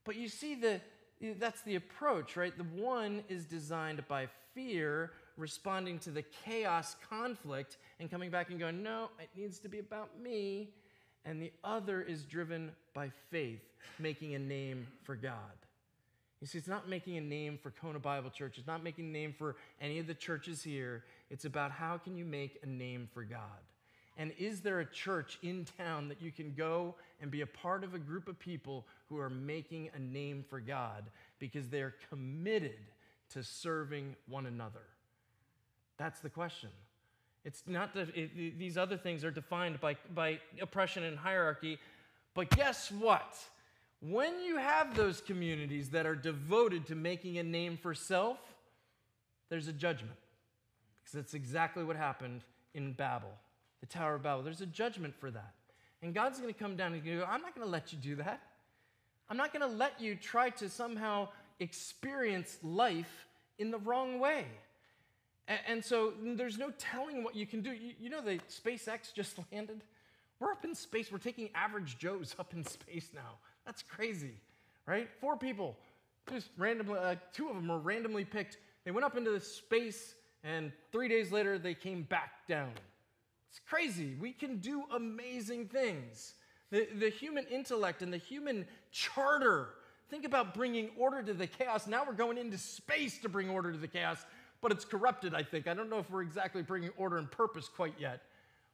But 0.06 0.16
you 0.16 0.30
see, 0.30 0.56
the, 0.56 0.80
that's 1.40 1.62
the 1.64 1.76
approach, 1.76 2.38
right? 2.38 2.56
The 2.56 2.64
one 2.64 3.24
is 3.30 3.46
designed 3.46 4.08
by 4.08 4.28
fear, 4.54 5.12
responding 5.38 5.98
to 6.00 6.12
the 6.12 6.24
chaos, 6.46 6.96
conflict, 7.10 7.78
and 8.00 8.12
coming 8.12 8.30
back 8.30 8.52
and 8.52 8.60
going, 8.60 8.84
no, 8.84 9.10
it 9.20 9.30
needs 9.36 9.58
to 9.60 9.70
be 9.70 9.80
about 9.80 10.10
me. 10.22 10.70
And 11.26 11.42
the 11.42 11.52
other 11.64 12.02
is 12.02 12.24
driven 12.24 12.72
by 12.94 13.12
faith, 13.32 13.62
making 13.98 14.36
a 14.36 14.40
name 14.40 14.86
for 15.04 15.16
God. 15.16 15.36
You 16.42 16.48
see, 16.48 16.58
it's 16.58 16.68
not 16.68 16.90
making 16.90 17.18
a 17.18 17.22
name 17.22 17.58
for 17.58 17.72
Kona 17.72 18.00
Bible 18.00 18.30
Church. 18.30 18.58
It's 18.58 18.68
not 18.68 18.84
making 18.84 19.06
a 19.06 19.12
name 19.12 19.34
for 19.36 19.56
any 19.80 20.00
of 20.00 20.08
the 20.08 20.14
churches 20.14 20.62
here. 20.62 21.06
It's 21.30 21.46
about 21.46 21.72
how 21.72 21.98
can 21.98 22.18
you 22.18 22.26
make 22.26 22.60
a 22.62 22.68
name 22.68 23.08
for 23.14 23.24
God. 23.24 23.40
And 24.18 24.32
is 24.38 24.62
there 24.62 24.80
a 24.80 24.86
church 24.86 25.40
in 25.42 25.66
town 25.78 26.08
that 26.10 26.22
you 26.22 26.32
can 26.32 26.54
go 26.54 26.96
and 27.22 27.32
be 27.32 27.42
a 27.42 27.48
part 27.48 27.84
of 27.84 27.96
a 27.96 28.00
group 28.00 28.28
of 28.28 28.38
people 28.38 28.86
who 29.10 29.18
are 29.18 29.30
making 29.30 29.90
a 29.96 30.00
name 30.00 30.46
for 30.48 30.60
God 30.60 31.06
because 31.40 31.68
they're 31.70 31.96
committed 32.10 32.78
to 33.32 33.44
serving 33.44 34.16
one 34.28 34.46
another? 34.46 34.84
That's 35.98 36.20
the 36.20 36.30
question. 36.30 36.70
It's 37.44 37.64
not 37.68 37.94
that 37.96 38.16
it, 38.16 38.58
these 38.58 38.78
other 38.78 38.98
things 38.98 39.24
are 39.24 39.32
defined 39.32 39.82
by, 39.82 39.98
by 40.14 40.40
oppression 40.62 41.04
and 41.04 41.18
hierarchy, 41.18 41.80
but 42.36 42.50
guess 42.52 42.92
what? 42.92 43.38
When 44.00 44.42
you 44.42 44.58
have 44.58 44.96
those 44.96 45.22
communities 45.22 45.90
that 45.90 46.06
are 46.06 46.16
devoted 46.16 46.86
to 46.88 46.96
making 46.96 47.38
a 47.38 47.44
name 47.44 47.78
for 47.82 47.94
self, 47.94 48.38
there's 49.50 49.68
a 49.68 49.74
judgment. 49.74 50.18
Because 51.04 51.14
that's 51.14 51.34
exactly 51.34 51.84
what 51.84 51.96
happened 51.96 52.42
in 52.74 52.94
Babel 52.94 53.32
the 53.84 53.88
Tower 53.88 54.16
of 54.16 54.24
Babel. 54.24 54.44
There's 54.44 54.62
a 54.62 54.66
judgment 54.66 55.14
for 55.14 55.30
that. 55.30 55.52
And 56.02 56.14
God's 56.14 56.40
going 56.40 56.54
to 56.54 56.58
come 56.58 56.78
down 56.78 56.94
and 56.94 57.04
go, 57.04 57.28
I'm 57.30 57.42
not 57.42 57.54
going 57.54 57.68
to 57.68 57.72
let 57.72 57.92
you 57.92 58.00
do 58.00 58.16
that. 58.16 58.42
I'm 59.30 59.36
not 59.36 59.52
going 59.52 59.70
to 59.70 59.76
let 59.76 60.00
you 60.00 60.16
try 60.16 60.52
to 60.52 60.70
somehow 60.70 61.28
experience 61.60 62.58
life 62.64 63.28
in 63.60 63.72
the 63.72 63.80
wrong 63.80 64.22
way. 64.22 64.46
And, 65.50 65.60
and 65.68 65.86
so 65.86 66.14
there's 66.24 66.58
no 66.58 66.72
telling 66.78 67.26
what 67.26 67.36
you 67.36 67.46
can 67.46 67.60
do. 67.60 67.72
You, 67.72 67.92
you 68.00 68.10
know, 68.10 68.22
the 68.22 68.40
SpaceX 68.50 69.14
just 69.14 69.38
landed? 69.52 69.82
We're 70.40 70.52
up 70.52 70.64
in 70.64 70.76
space. 70.76 71.12
We're 71.12 71.18
taking 71.18 71.50
average 71.54 71.98
Joes 71.98 72.36
up 72.40 72.54
in 72.54 72.66
space 72.66 73.10
now. 73.14 73.38
That's 73.66 73.82
crazy, 73.82 74.36
right? 74.86 75.10
Four 75.20 75.36
people, 75.36 75.76
just 76.32 76.52
randomly, 76.58 77.00
uh, 77.00 77.16
two 77.34 77.50
of 77.50 77.56
them 77.56 77.68
were 77.68 77.80
randomly 77.80 78.24
picked. 78.24 78.60
They 78.86 78.92
went 78.92 79.06
up 79.06 79.18
into 79.18 79.32
the 79.32 79.42
space, 79.42 80.16
and 80.42 80.72
three 80.94 81.10
days 81.10 81.34
later, 81.34 81.58
they 81.58 81.74
came 81.74 82.04
back 82.04 82.48
down. 82.48 82.72
It's 83.54 83.62
crazy. 83.70 84.16
We 84.20 84.32
can 84.32 84.58
do 84.58 84.84
amazing 84.96 85.68
things. 85.68 86.34
The, 86.72 86.88
the 86.98 87.10
human 87.10 87.46
intellect 87.46 88.02
and 88.02 88.12
the 88.12 88.18
human 88.18 88.66
charter. 88.92 89.70
Think 90.10 90.26
about 90.26 90.56
bringing 90.56 90.90
order 90.98 91.22
to 91.22 91.36
the 91.36 91.46
chaos. 91.46 91.86
Now 91.86 92.04
we're 92.04 92.14
going 92.14 92.40
into 92.40 92.58
space 92.58 93.20
to 93.20 93.30
bring 93.30 93.52
order 93.52 93.72
to 93.72 93.78
the 93.78 93.88
chaos, 93.88 94.26
but 94.60 94.72
it's 94.72 94.84
corrupted, 94.84 95.36
I 95.36 95.44
think. 95.44 95.68
I 95.68 95.76
don't 95.76 95.88
know 95.88 96.00
if 96.00 96.10
we're 96.10 96.24
exactly 96.24 96.64
bringing 96.64 96.90
order 96.98 97.20
and 97.20 97.30
purpose 97.30 97.68
quite 97.68 97.94
yet, 98.00 98.24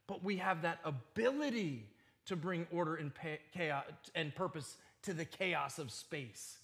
but 0.08 0.24
we 0.24 0.38
have 0.38 0.62
that 0.62 0.80
ability 0.86 1.86
to 2.28 2.38
bring 2.38 2.66
order 2.72 2.96
and 2.96 3.12
chaos 3.54 3.84
and 4.16 4.34
purpose 4.34 4.78
to 5.02 5.12
the 5.12 5.26
chaos 5.26 5.78
of 5.78 5.92
space. 5.92 6.58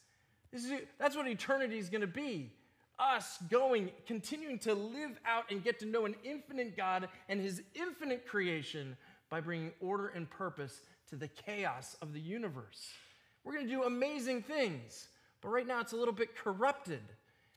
Is, 0.53 0.71
that's 0.97 1.17
what 1.17 1.27
eternity 1.27 1.79
is 1.79 1.89
going 1.89 1.99
to 1.99 2.07
be 2.07 2.53
us 2.99 3.37
going, 3.49 3.91
continuing 4.07 4.59
to 4.59 4.73
live 4.73 5.19
out 5.25 5.45
and 5.51 5.63
get 5.63 5.79
to 5.79 5.85
know 5.85 6.05
an 6.05 6.15
infinite 6.23 6.77
God 6.77 7.09
and 7.27 7.41
his 7.41 7.61
infinite 7.73 8.27
creation 8.27 8.95
by 9.29 9.41
bringing 9.41 9.71
order 9.81 10.07
and 10.07 10.29
purpose 10.29 10.81
to 11.09 11.15
the 11.15 11.27
chaos 11.27 11.97
of 12.01 12.13
the 12.13 12.19
universe. 12.19 12.89
We're 13.43 13.53
going 13.53 13.67
to 13.67 13.71
do 13.71 13.83
amazing 13.83 14.43
things, 14.43 15.07
but 15.41 15.49
right 15.49 15.67
now 15.67 15.81
it's 15.81 15.93
a 15.93 15.97
little 15.97 16.13
bit 16.13 16.35
corrupted. 16.35 17.01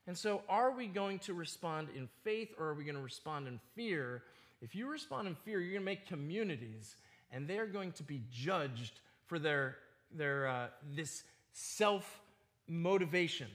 And 0.07 0.16
so, 0.16 0.42
are 0.48 0.70
we 0.70 0.87
going 0.87 1.18
to 1.20 1.35
respond 1.35 1.88
in 1.94 2.09
faith 2.24 2.55
or 2.59 2.68
are 2.68 2.74
we 2.74 2.85
going 2.85 2.96
to 2.96 3.03
respond 3.03 3.46
in 3.46 3.61
fear? 3.74 4.22
If 4.62 4.74
you 4.74 4.88
respond 4.88 5.29
in 5.29 5.35
fear, 5.35 5.61
you're 5.61 5.72
going 5.72 5.83
to 5.83 5.85
make 5.85 6.07
communities, 6.07 6.96
and 7.31 7.46
they're 7.46 7.66
going 7.66 7.92
to 7.92 8.03
be 8.03 8.22
judged 8.33 9.01
for 9.27 9.38
their, 9.38 9.77
their 10.11 10.48
uh, 10.48 10.66
this 10.94 11.24
self 11.53 12.20
motivation. 12.66 13.48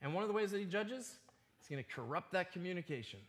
And 0.00 0.14
one 0.14 0.22
of 0.22 0.28
the 0.28 0.34
ways 0.34 0.50
that 0.50 0.58
he 0.58 0.64
judges 0.64 1.14
He's 1.68 1.76
going 1.76 1.84
to 1.84 1.90
corrupt 1.90 2.32
that 2.32 2.52
communication. 2.52 3.20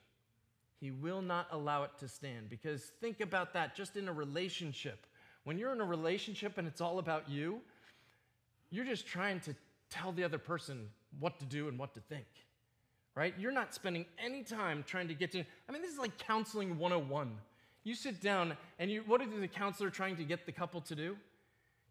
He 0.79 0.91
will 0.91 1.21
not 1.21 1.47
allow 1.51 1.83
it 1.83 1.91
to 1.99 2.07
stand. 2.07 2.49
Because 2.49 2.83
think 3.01 3.19
about 3.19 3.53
that 3.53 3.75
just 3.75 3.97
in 3.97 4.07
a 4.07 4.13
relationship. 4.13 5.05
When 5.43 5.57
you're 5.57 5.73
in 5.73 5.81
a 5.81 5.85
relationship 5.85 6.57
and 6.57 6.67
it's 6.67 6.79
all 6.79 6.99
about 6.99 7.29
you, 7.29 7.59
you're 8.69 8.85
just 8.85 9.05
trying 9.05 9.39
to 9.41 9.55
tell 9.89 10.11
the 10.11 10.23
other 10.23 10.37
person 10.37 10.87
what 11.19 11.39
to 11.39 11.45
do 11.45 11.67
and 11.67 11.77
what 11.77 11.93
to 11.95 11.99
think, 12.01 12.27
right? 13.15 13.33
You're 13.39 13.51
not 13.51 13.73
spending 13.73 14.05
any 14.23 14.43
time 14.43 14.83
trying 14.85 15.07
to 15.07 15.13
get 15.13 15.31
to, 15.31 15.39
I 15.67 15.71
mean, 15.71 15.81
this 15.81 15.91
is 15.91 15.97
like 15.97 16.17
counseling 16.19 16.77
101. 16.77 17.31
You 17.83 17.95
sit 17.95 18.21
down 18.21 18.55
and 18.77 18.91
you, 18.91 19.03
what 19.07 19.21
is 19.21 19.29
the 19.37 19.47
counselor 19.47 19.89
trying 19.89 20.15
to 20.17 20.23
get 20.23 20.45
the 20.45 20.51
couple 20.51 20.81
to 20.81 20.95
do? 20.95 21.17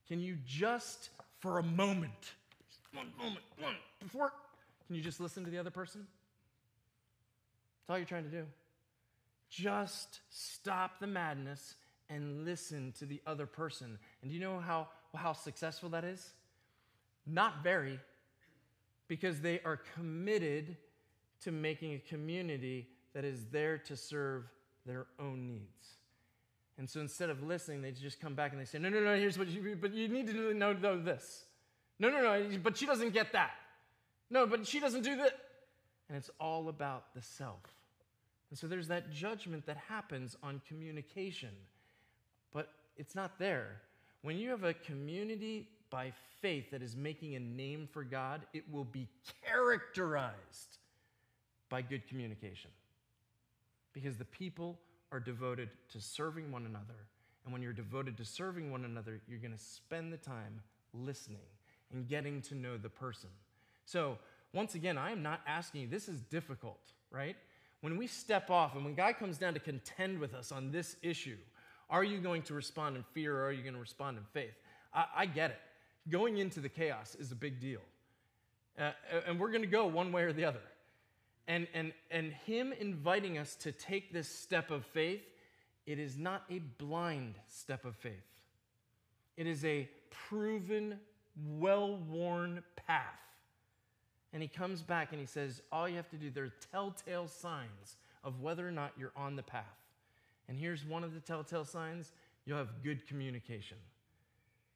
Can 0.06 0.20
you 0.20 0.36
just, 0.46 1.10
for 1.40 1.58
a 1.58 1.62
moment, 1.62 2.34
one 2.94 3.10
moment, 3.18 3.44
one, 3.58 3.74
before, 4.00 4.32
can 4.86 4.96
you 4.96 5.02
just 5.02 5.20
listen 5.20 5.44
to 5.44 5.50
the 5.50 5.58
other 5.58 5.70
person? 5.70 6.06
That's 7.88 7.94
all 7.94 7.98
you're 8.00 8.06
trying 8.06 8.24
to 8.24 8.30
do. 8.30 8.44
Just 9.48 10.20
stop 10.28 11.00
the 11.00 11.06
madness 11.06 11.76
and 12.10 12.44
listen 12.44 12.92
to 12.98 13.06
the 13.06 13.22
other 13.26 13.46
person. 13.46 13.98
And 14.20 14.30
do 14.30 14.34
you 14.34 14.42
know 14.42 14.60
how, 14.60 14.88
how 15.14 15.32
successful 15.32 15.88
that 15.90 16.04
is? 16.04 16.34
Not 17.26 17.62
very, 17.62 17.98
because 19.06 19.40
they 19.40 19.60
are 19.64 19.80
committed 19.94 20.76
to 21.44 21.50
making 21.50 21.94
a 21.94 21.98
community 21.98 22.88
that 23.14 23.24
is 23.24 23.46
there 23.50 23.78
to 23.78 23.96
serve 23.96 24.44
their 24.84 25.06
own 25.18 25.48
needs. 25.48 25.94
And 26.76 26.90
so 26.90 27.00
instead 27.00 27.30
of 27.30 27.42
listening, 27.42 27.80
they 27.80 27.92
just 27.92 28.20
come 28.20 28.34
back 28.34 28.52
and 28.52 28.60
they 28.60 28.66
say, 28.66 28.78
No, 28.78 28.90
no, 28.90 29.00
no, 29.00 29.16
here's 29.16 29.38
what 29.38 29.48
you, 29.48 29.78
but 29.80 29.94
you 29.94 30.08
need 30.08 30.26
to 30.26 30.52
know, 30.52 30.74
know 30.74 31.00
this. 31.00 31.44
No, 31.98 32.10
no, 32.10 32.20
no, 32.20 32.58
but 32.62 32.76
she 32.76 32.84
doesn't 32.84 33.14
get 33.14 33.32
that. 33.32 33.52
No, 34.28 34.46
but 34.46 34.66
she 34.66 34.78
doesn't 34.78 35.02
do 35.02 35.16
that. 35.16 35.32
And 36.08 36.18
it's 36.18 36.30
all 36.38 36.68
about 36.68 37.14
the 37.14 37.22
self. 37.22 37.77
And 38.50 38.58
so 38.58 38.66
there's 38.66 38.88
that 38.88 39.12
judgment 39.12 39.66
that 39.66 39.76
happens 39.88 40.36
on 40.42 40.60
communication, 40.66 41.50
but 42.52 42.70
it's 42.96 43.14
not 43.14 43.38
there. 43.38 43.82
When 44.22 44.38
you 44.38 44.50
have 44.50 44.64
a 44.64 44.74
community 44.74 45.68
by 45.90 46.12
faith 46.40 46.70
that 46.70 46.82
is 46.82 46.96
making 46.96 47.34
a 47.34 47.40
name 47.40 47.88
for 47.92 48.04
God, 48.04 48.42
it 48.52 48.64
will 48.70 48.84
be 48.84 49.08
characterized 49.44 50.78
by 51.68 51.82
good 51.82 52.06
communication. 52.08 52.70
Because 53.92 54.16
the 54.16 54.24
people 54.24 54.78
are 55.12 55.20
devoted 55.20 55.68
to 55.92 56.00
serving 56.00 56.50
one 56.50 56.66
another. 56.66 57.06
And 57.44 57.52
when 57.52 57.62
you're 57.62 57.72
devoted 57.72 58.16
to 58.18 58.24
serving 58.24 58.70
one 58.70 58.84
another, 58.84 59.20
you're 59.28 59.38
going 59.38 59.52
to 59.52 59.58
spend 59.58 60.12
the 60.12 60.18
time 60.18 60.60
listening 60.92 61.46
and 61.92 62.08
getting 62.08 62.42
to 62.42 62.54
know 62.54 62.76
the 62.76 62.88
person. 62.88 63.30
So, 63.86 64.18
once 64.54 64.74
again, 64.74 64.96
I 64.96 65.12
am 65.12 65.22
not 65.22 65.40
asking 65.46 65.82
you, 65.82 65.86
this 65.88 66.08
is 66.08 66.20
difficult, 66.20 66.80
right? 67.10 67.36
When 67.80 67.96
we 67.96 68.06
step 68.06 68.50
off 68.50 68.74
and 68.74 68.84
when 68.84 68.94
God 68.94 69.16
comes 69.18 69.38
down 69.38 69.54
to 69.54 69.60
contend 69.60 70.18
with 70.18 70.34
us 70.34 70.52
on 70.52 70.70
this 70.70 70.96
issue, 71.02 71.36
are 71.90 72.04
you 72.04 72.18
going 72.18 72.42
to 72.42 72.54
respond 72.54 72.96
in 72.96 73.04
fear 73.14 73.36
or 73.36 73.46
are 73.46 73.52
you 73.52 73.62
going 73.62 73.74
to 73.74 73.80
respond 73.80 74.18
in 74.18 74.24
faith? 74.32 74.54
I, 74.92 75.04
I 75.16 75.26
get 75.26 75.50
it. 75.50 75.60
Going 76.10 76.38
into 76.38 76.60
the 76.60 76.68
chaos 76.68 77.16
is 77.18 77.32
a 77.32 77.36
big 77.36 77.60
deal. 77.60 77.80
Uh, 78.78 78.92
and 79.26 79.38
we're 79.38 79.50
going 79.50 79.62
to 79.62 79.68
go 79.68 79.86
one 79.86 80.12
way 80.12 80.22
or 80.22 80.32
the 80.32 80.44
other. 80.44 80.60
And, 81.46 81.66
and, 81.74 81.92
and 82.10 82.32
Him 82.32 82.72
inviting 82.78 83.38
us 83.38 83.54
to 83.56 83.72
take 83.72 84.12
this 84.12 84.28
step 84.28 84.70
of 84.70 84.84
faith 84.84 85.22
it 85.88 85.98
is 85.98 86.18
not 86.18 86.42
a 86.50 86.58
blind 86.58 87.36
step 87.46 87.86
of 87.86 87.96
faith. 87.96 88.12
It 89.38 89.46
is 89.46 89.64
a 89.64 89.88
proven, 90.10 91.00
well 91.34 91.96
worn 91.96 92.62
path. 92.76 93.18
And 94.32 94.42
he 94.42 94.48
comes 94.48 94.82
back 94.82 95.12
and 95.12 95.20
he 95.20 95.26
says, 95.26 95.62
All 95.72 95.88
you 95.88 95.96
have 95.96 96.10
to 96.10 96.16
do, 96.16 96.30
there 96.30 96.44
are 96.44 96.52
telltale 96.70 97.28
signs 97.28 97.96
of 98.24 98.40
whether 98.40 98.66
or 98.66 98.72
not 98.72 98.92
you're 98.98 99.12
on 99.16 99.36
the 99.36 99.42
path. 99.42 99.64
And 100.48 100.58
here's 100.58 100.84
one 100.84 101.04
of 101.04 101.14
the 101.14 101.20
telltale 101.20 101.64
signs 101.64 102.12
you'll 102.44 102.58
have 102.58 102.82
good 102.82 103.06
communication. 103.06 103.76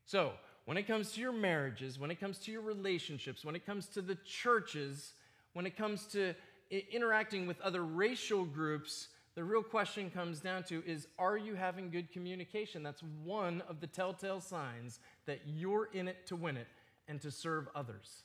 So, 0.04 0.32
when 0.64 0.76
it 0.76 0.86
comes 0.86 1.12
to 1.12 1.20
your 1.20 1.32
marriages, 1.32 1.98
when 1.98 2.10
it 2.10 2.20
comes 2.20 2.38
to 2.40 2.52
your 2.52 2.60
relationships, 2.60 3.44
when 3.44 3.56
it 3.56 3.66
comes 3.66 3.86
to 3.88 4.02
the 4.02 4.16
churches, 4.24 5.14
when 5.54 5.66
it 5.66 5.76
comes 5.76 6.06
to 6.08 6.34
interacting 6.70 7.46
with 7.46 7.60
other 7.60 7.82
racial 7.82 8.44
groups, 8.44 9.08
the 9.34 9.42
real 9.42 9.62
question 9.62 10.10
comes 10.10 10.40
down 10.40 10.62
to 10.64 10.82
is 10.86 11.08
are 11.18 11.36
you 11.36 11.54
having 11.54 11.90
good 11.90 12.12
communication? 12.12 12.82
That's 12.82 13.02
one 13.24 13.62
of 13.68 13.80
the 13.80 13.86
telltale 13.86 14.40
signs 14.40 15.00
that 15.26 15.40
you're 15.46 15.88
in 15.92 16.08
it 16.08 16.26
to 16.26 16.36
win 16.36 16.56
it 16.56 16.68
and 17.08 17.20
to 17.22 17.30
serve 17.30 17.68
others. 17.74 18.22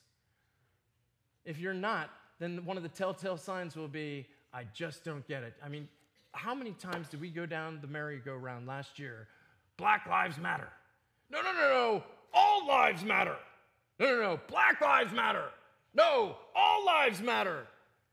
If 1.47 1.57
you're 1.59 1.73
not, 1.73 2.11
then 2.37 2.63
one 2.63 2.77
of 2.77 2.83
the 2.83 2.89
telltale 2.89 3.37
signs 3.37 3.75
will 3.75 3.87
be 3.87 4.27
I 4.53 4.65
just 4.73 5.03
don't 5.03 5.27
get 5.27 5.41
it. 5.41 5.55
I 5.63 5.69
mean, 5.69 5.87
how 6.33 6.53
many 6.53 6.73
times 6.73 7.09
did 7.09 7.19
we 7.19 7.31
go 7.31 7.47
down 7.47 7.79
the 7.81 7.87
merry-go-round 7.87 8.67
last 8.67 8.99
year? 8.99 9.27
Black 9.77 10.05
lives 10.07 10.37
matter. 10.37 10.69
No, 11.31 11.41
no, 11.41 11.51
no, 11.51 11.59
no. 11.59 12.03
All 12.33 12.67
lives 12.67 13.03
matter. 13.03 13.35
No, 13.99 14.05
no, 14.05 14.21
no. 14.21 14.39
Black 14.47 14.79
lives 14.79 15.11
matter. 15.11 15.45
No, 15.95 16.35
all 16.55 16.85
lives 16.85 17.21
matter 17.21 17.65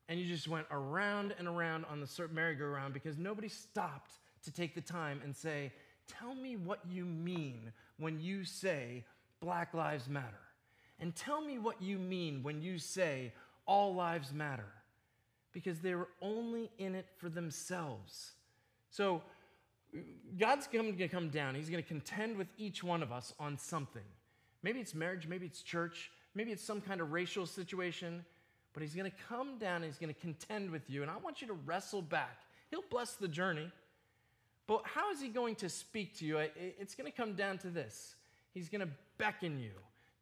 and 0.09 0.21
you 0.21 0.27
just 0.27 0.49
went 0.49 0.67
around 0.71 1.35
and 1.39 1.49
around 1.49 1.85
on 1.87 2.01
the 2.01 2.29
merry-go-round 2.33 2.93
because 2.93 3.17
nobody 3.17 3.49
stopped 3.49 4.13
to 4.45 4.53
take 4.53 4.75
the 4.75 4.81
time 4.81 5.21
and 5.25 5.35
say, 5.35 5.73
Tell 6.07 6.35
me 6.35 6.57
what 6.57 6.81
you 6.87 7.07
mean 7.07 7.73
when 7.99 8.21
you 8.21 8.45
say 8.45 9.05
Black 9.41 9.73
Lives 9.73 10.07
Matter. 10.07 10.27
And 11.01 11.15
tell 11.15 11.41
me 11.41 11.59
what 11.59 11.83
you 11.83 11.99
mean 11.99 12.43
when 12.43 12.63
you 12.63 12.79
say 12.79 13.33
all 13.67 13.95
lives 13.95 14.33
matter. 14.33 14.69
Because 15.53 15.81
they 15.81 15.95
were 15.95 16.09
only 16.21 16.71
in 16.79 16.95
it 16.95 17.07
for 17.17 17.29
themselves. 17.29 18.33
So 18.91 19.23
God's 20.39 20.67
going 20.67 20.97
to 20.97 21.09
come 21.09 21.29
down. 21.29 21.55
He's 21.55 21.71
going 21.71 21.83
to 21.83 21.89
contend 21.89 22.37
with 22.37 22.49
each 22.59 22.83
one 22.83 23.03
of 23.03 23.13
us 23.13 23.33
on 23.39 23.59
something. 23.59 24.03
Maybe 24.63 24.81
it's 24.81 24.95
marriage, 24.95 25.29
maybe 25.29 25.47
it's 25.47 25.63
church, 25.63 26.11
maybe 26.35 26.51
it's 26.51 26.65
some 26.65 26.81
kind 26.81 27.01
of 27.01 27.13
racial 27.13 27.47
situation 27.47 28.25
but 28.75 28.83
he's 28.83 28.95
going 28.95 29.11
to 29.11 29.17
come 29.29 29.57
down 29.57 29.77
and 29.77 29.85
he's 29.87 29.99
going 29.99 30.13
to 30.13 30.21
contend 30.21 30.71
with 30.71 30.91
you. 30.91 31.03
And 31.03 31.11
I 31.11 31.17
want 31.17 31.41
you 31.41 31.47
to 31.47 31.55
wrestle 31.55 32.03
back. 32.03 32.41
He'll 32.71 32.85
bless 32.91 33.13
the 33.13 33.29
journey. 33.29 33.71
But 34.67 34.83
how 34.85 35.13
is 35.13 35.21
he 35.21 35.29
going 35.29 35.55
to 35.57 35.69
speak 35.69 36.19
to 36.19 36.27
you? 36.27 36.39
It's 36.39 36.97
going 36.97 37.11
to 37.11 37.17
come 37.17 37.35
down 37.35 37.59
to 37.59 37.71
this 37.71 38.17
He's 38.53 38.69
going 38.69 38.81
to 38.81 38.89
beckon 39.19 39.59
you 39.59 39.73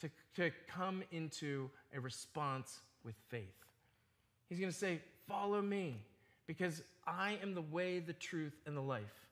to, 0.02 0.10
to 0.36 0.50
come 0.68 1.02
into 1.10 1.70
a 1.96 2.00
response 2.00 2.80
with 3.04 3.14
faith. 3.28 3.42
He's 4.48 4.58
going 4.58 4.70
to 4.72 4.78
say, 4.78 5.00
Follow 5.28 5.62
me, 5.62 6.02
because 6.46 6.82
I 7.06 7.38
am 7.42 7.54
the 7.54 7.62
way, 7.62 8.00
the 8.00 8.12
truth, 8.12 8.60
and 8.66 8.76
the 8.76 8.82
life. 8.82 9.28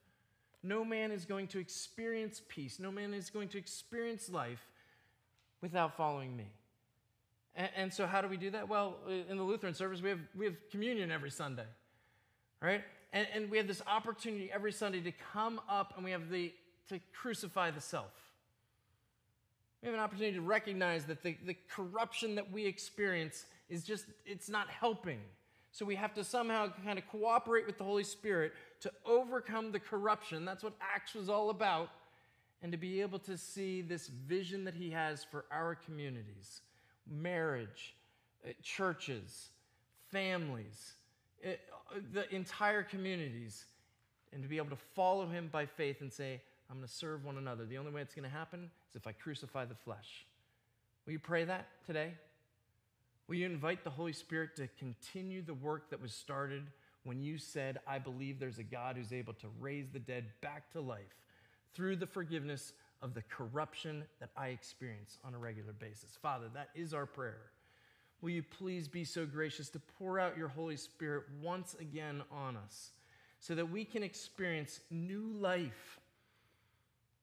No 0.62 0.84
man 0.84 1.10
is 1.10 1.24
going 1.24 1.48
to 1.48 1.58
experience 1.58 2.40
peace, 2.48 2.78
no 2.78 2.90
man 2.92 3.12
is 3.12 3.28
going 3.28 3.48
to 3.48 3.58
experience 3.58 4.30
life 4.30 4.66
without 5.60 5.96
following 5.96 6.36
me. 6.36 6.46
And, 7.56 7.68
and, 7.76 7.92
so, 7.92 8.06
how 8.06 8.22
do 8.22 8.28
we 8.28 8.36
do 8.36 8.50
that? 8.50 8.68
Well, 8.68 8.94
in 9.28 9.36
the 9.36 9.42
Lutheran 9.42 9.74
service, 9.74 10.00
we 10.00 10.10
have, 10.10 10.20
we 10.36 10.44
have 10.44 10.54
communion 10.70 11.10
every 11.10 11.30
Sunday, 11.30 11.66
right? 12.62 12.82
And, 13.12 13.26
and 13.34 13.50
we 13.50 13.58
have 13.58 13.66
this 13.66 13.82
opportunity 13.86 14.50
every 14.54 14.72
Sunday 14.72 15.00
to 15.00 15.12
come 15.32 15.60
up 15.68 15.94
and 15.96 16.04
we 16.04 16.12
have 16.12 16.30
the 16.30 16.52
to 16.88 17.00
crucify 17.12 17.70
the 17.70 17.80
self. 17.80 18.10
We 19.82 19.86
have 19.86 19.94
an 19.94 20.00
opportunity 20.00 20.36
to 20.36 20.42
recognize 20.42 21.04
that 21.06 21.22
the, 21.22 21.36
the 21.46 21.56
corruption 21.68 22.34
that 22.34 22.50
we 22.52 22.66
experience 22.66 23.46
is 23.68 23.82
just, 23.84 24.04
it's 24.26 24.48
not 24.48 24.68
helping. 24.68 25.20
So 25.72 25.86
we 25.86 25.94
have 25.94 26.12
to 26.14 26.24
somehow 26.24 26.68
kind 26.84 26.98
of 26.98 27.06
cooperate 27.08 27.66
with 27.66 27.78
the 27.78 27.84
Holy 27.84 28.04
Spirit 28.04 28.52
to 28.80 28.92
overcome 29.06 29.72
the 29.72 29.80
corruption. 29.80 30.44
That's 30.44 30.62
what 30.62 30.74
Acts 30.80 31.14
was 31.14 31.28
all 31.28 31.50
about. 31.50 31.90
And 32.62 32.72
to 32.72 32.78
be 32.78 33.00
able 33.00 33.18
to 33.20 33.38
see 33.38 33.80
this 33.80 34.08
vision 34.08 34.64
that 34.64 34.74
He 34.74 34.90
has 34.90 35.24
for 35.24 35.44
our 35.50 35.74
communities 35.74 36.60
marriage, 37.10 37.94
uh, 38.46 38.52
churches, 38.62 39.48
families, 40.12 40.92
uh, 41.44 41.50
the 42.12 42.32
entire 42.34 42.82
communities, 42.82 43.64
and 44.32 44.42
to 44.42 44.48
be 44.48 44.58
able 44.58 44.70
to 44.70 44.82
follow 44.94 45.26
him 45.26 45.48
by 45.50 45.66
faith 45.66 46.02
and 46.02 46.12
say, 46.12 46.40
I'm 46.70 46.76
going 46.76 46.86
to 46.86 46.94
serve 46.94 47.24
one 47.24 47.36
another. 47.36 47.64
The 47.64 47.78
only 47.78 47.90
way 47.90 48.00
it's 48.00 48.14
going 48.14 48.28
to 48.28 48.36
happen 48.36 48.70
if 48.94 49.06
I 49.06 49.12
crucify 49.12 49.64
the 49.64 49.74
flesh. 49.74 50.26
Will 51.06 51.12
you 51.12 51.18
pray 51.18 51.44
that 51.44 51.66
today? 51.86 52.14
Will 53.28 53.36
you 53.36 53.46
invite 53.46 53.84
the 53.84 53.90
Holy 53.90 54.12
Spirit 54.12 54.56
to 54.56 54.68
continue 54.78 55.42
the 55.42 55.54
work 55.54 55.90
that 55.90 56.02
was 56.02 56.12
started 56.12 56.64
when 57.04 57.22
you 57.22 57.38
said, 57.38 57.78
I 57.86 57.98
believe 57.98 58.38
there's 58.38 58.58
a 58.58 58.64
God 58.64 58.96
who's 58.96 59.12
able 59.12 59.32
to 59.34 59.46
raise 59.58 59.88
the 59.88 59.98
dead 59.98 60.26
back 60.40 60.70
to 60.72 60.80
life 60.80 61.16
through 61.72 61.96
the 61.96 62.06
forgiveness 62.06 62.72
of 63.02 63.14
the 63.14 63.22
corruption 63.22 64.04
that 64.18 64.30
I 64.36 64.48
experience 64.48 65.18
on 65.24 65.34
a 65.34 65.38
regular 65.38 65.72
basis. 65.72 66.18
Father, 66.20 66.46
that 66.54 66.68
is 66.74 66.92
our 66.92 67.06
prayer. 67.06 67.50
Will 68.20 68.30
you 68.30 68.42
please 68.42 68.86
be 68.86 69.04
so 69.04 69.24
gracious 69.24 69.70
to 69.70 69.80
pour 69.98 70.18
out 70.18 70.36
your 70.36 70.48
Holy 70.48 70.76
Spirit 70.76 71.24
once 71.40 71.74
again 71.80 72.22
on 72.30 72.56
us 72.56 72.90
so 73.38 73.54
that 73.54 73.70
we 73.70 73.84
can 73.84 74.02
experience 74.02 74.80
new 74.90 75.32
life, 75.38 75.99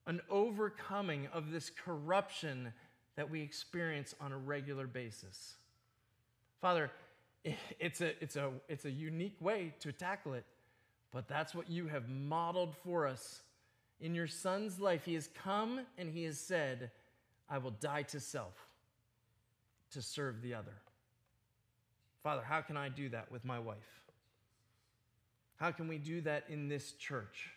an 0.07 0.21
overcoming 0.29 1.27
of 1.31 1.51
this 1.51 1.69
corruption 1.69 2.73
that 3.15 3.29
we 3.29 3.41
experience 3.41 4.15
on 4.19 4.31
a 4.31 4.37
regular 4.37 4.87
basis? 4.87 5.57
Father, 6.59 6.89
it's 7.79 8.01
a, 8.01 8.21
it's 8.23 8.35
a, 8.35 8.49
it's 8.67 8.85
a 8.85 8.91
unique 8.91 9.37
way 9.39 9.75
to 9.81 9.91
tackle 9.91 10.33
it, 10.33 10.45
but 11.11 11.27
that's 11.27 11.53
what 11.53 11.69
you 11.69 11.87
have 11.87 12.09
modeled 12.09 12.75
for 12.83 13.05
us 13.05 13.41
in 13.99 14.13
your 14.13 14.27
son's 14.27 14.79
life, 14.79 15.05
he 15.05 15.15
has 15.15 15.27
come 15.43 15.81
and 15.97 16.09
he 16.09 16.23
has 16.25 16.39
said, 16.39 16.91
I 17.49 17.57
will 17.57 17.71
die 17.71 18.03
to 18.03 18.19
self 18.19 18.53
to 19.91 20.01
serve 20.01 20.41
the 20.41 20.53
other. 20.53 20.73
Father, 22.23 22.43
how 22.43 22.61
can 22.61 22.77
I 22.77 22.89
do 22.89 23.09
that 23.09 23.31
with 23.31 23.45
my 23.45 23.59
wife? 23.59 24.01
How 25.55 25.71
can 25.71 25.87
we 25.87 25.97
do 25.97 26.21
that 26.21 26.43
in 26.49 26.67
this 26.67 26.91
church? 26.91 27.51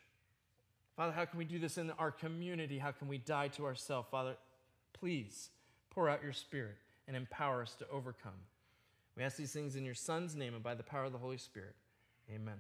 Father, 1.01 1.15
how 1.15 1.25
can 1.25 1.39
we 1.39 1.47
do 1.47 1.59
this 1.59 1.79
in 1.79 1.91
our 1.93 2.11
community? 2.11 2.77
How 2.77 2.91
can 2.91 3.09
we 3.09 3.17
die 3.17 3.49
to 3.57 3.65
ourselves? 3.65 4.07
Father, 4.11 4.37
please 4.93 5.49
pour 5.89 6.11
out 6.11 6.23
your 6.23 6.35
spirit 6.35 6.77
and 7.09 7.17
empower 7.17 7.63
us 7.63 7.75
to 7.77 7.89
overcome. 7.91 8.35
We 9.17 9.23
ask 9.23 9.39
these 9.39 9.51
things 9.51 9.77
in 9.77 9.87
your 9.87 9.95
Son's 9.95 10.37
name 10.37 10.53
and 10.53 10.63
by 10.63 10.75
the 10.75 10.83
power 10.83 11.05
of 11.05 11.13
the 11.13 11.19
Holy 11.19 11.39
Spirit. 11.39 11.75
Amen. 12.31 12.59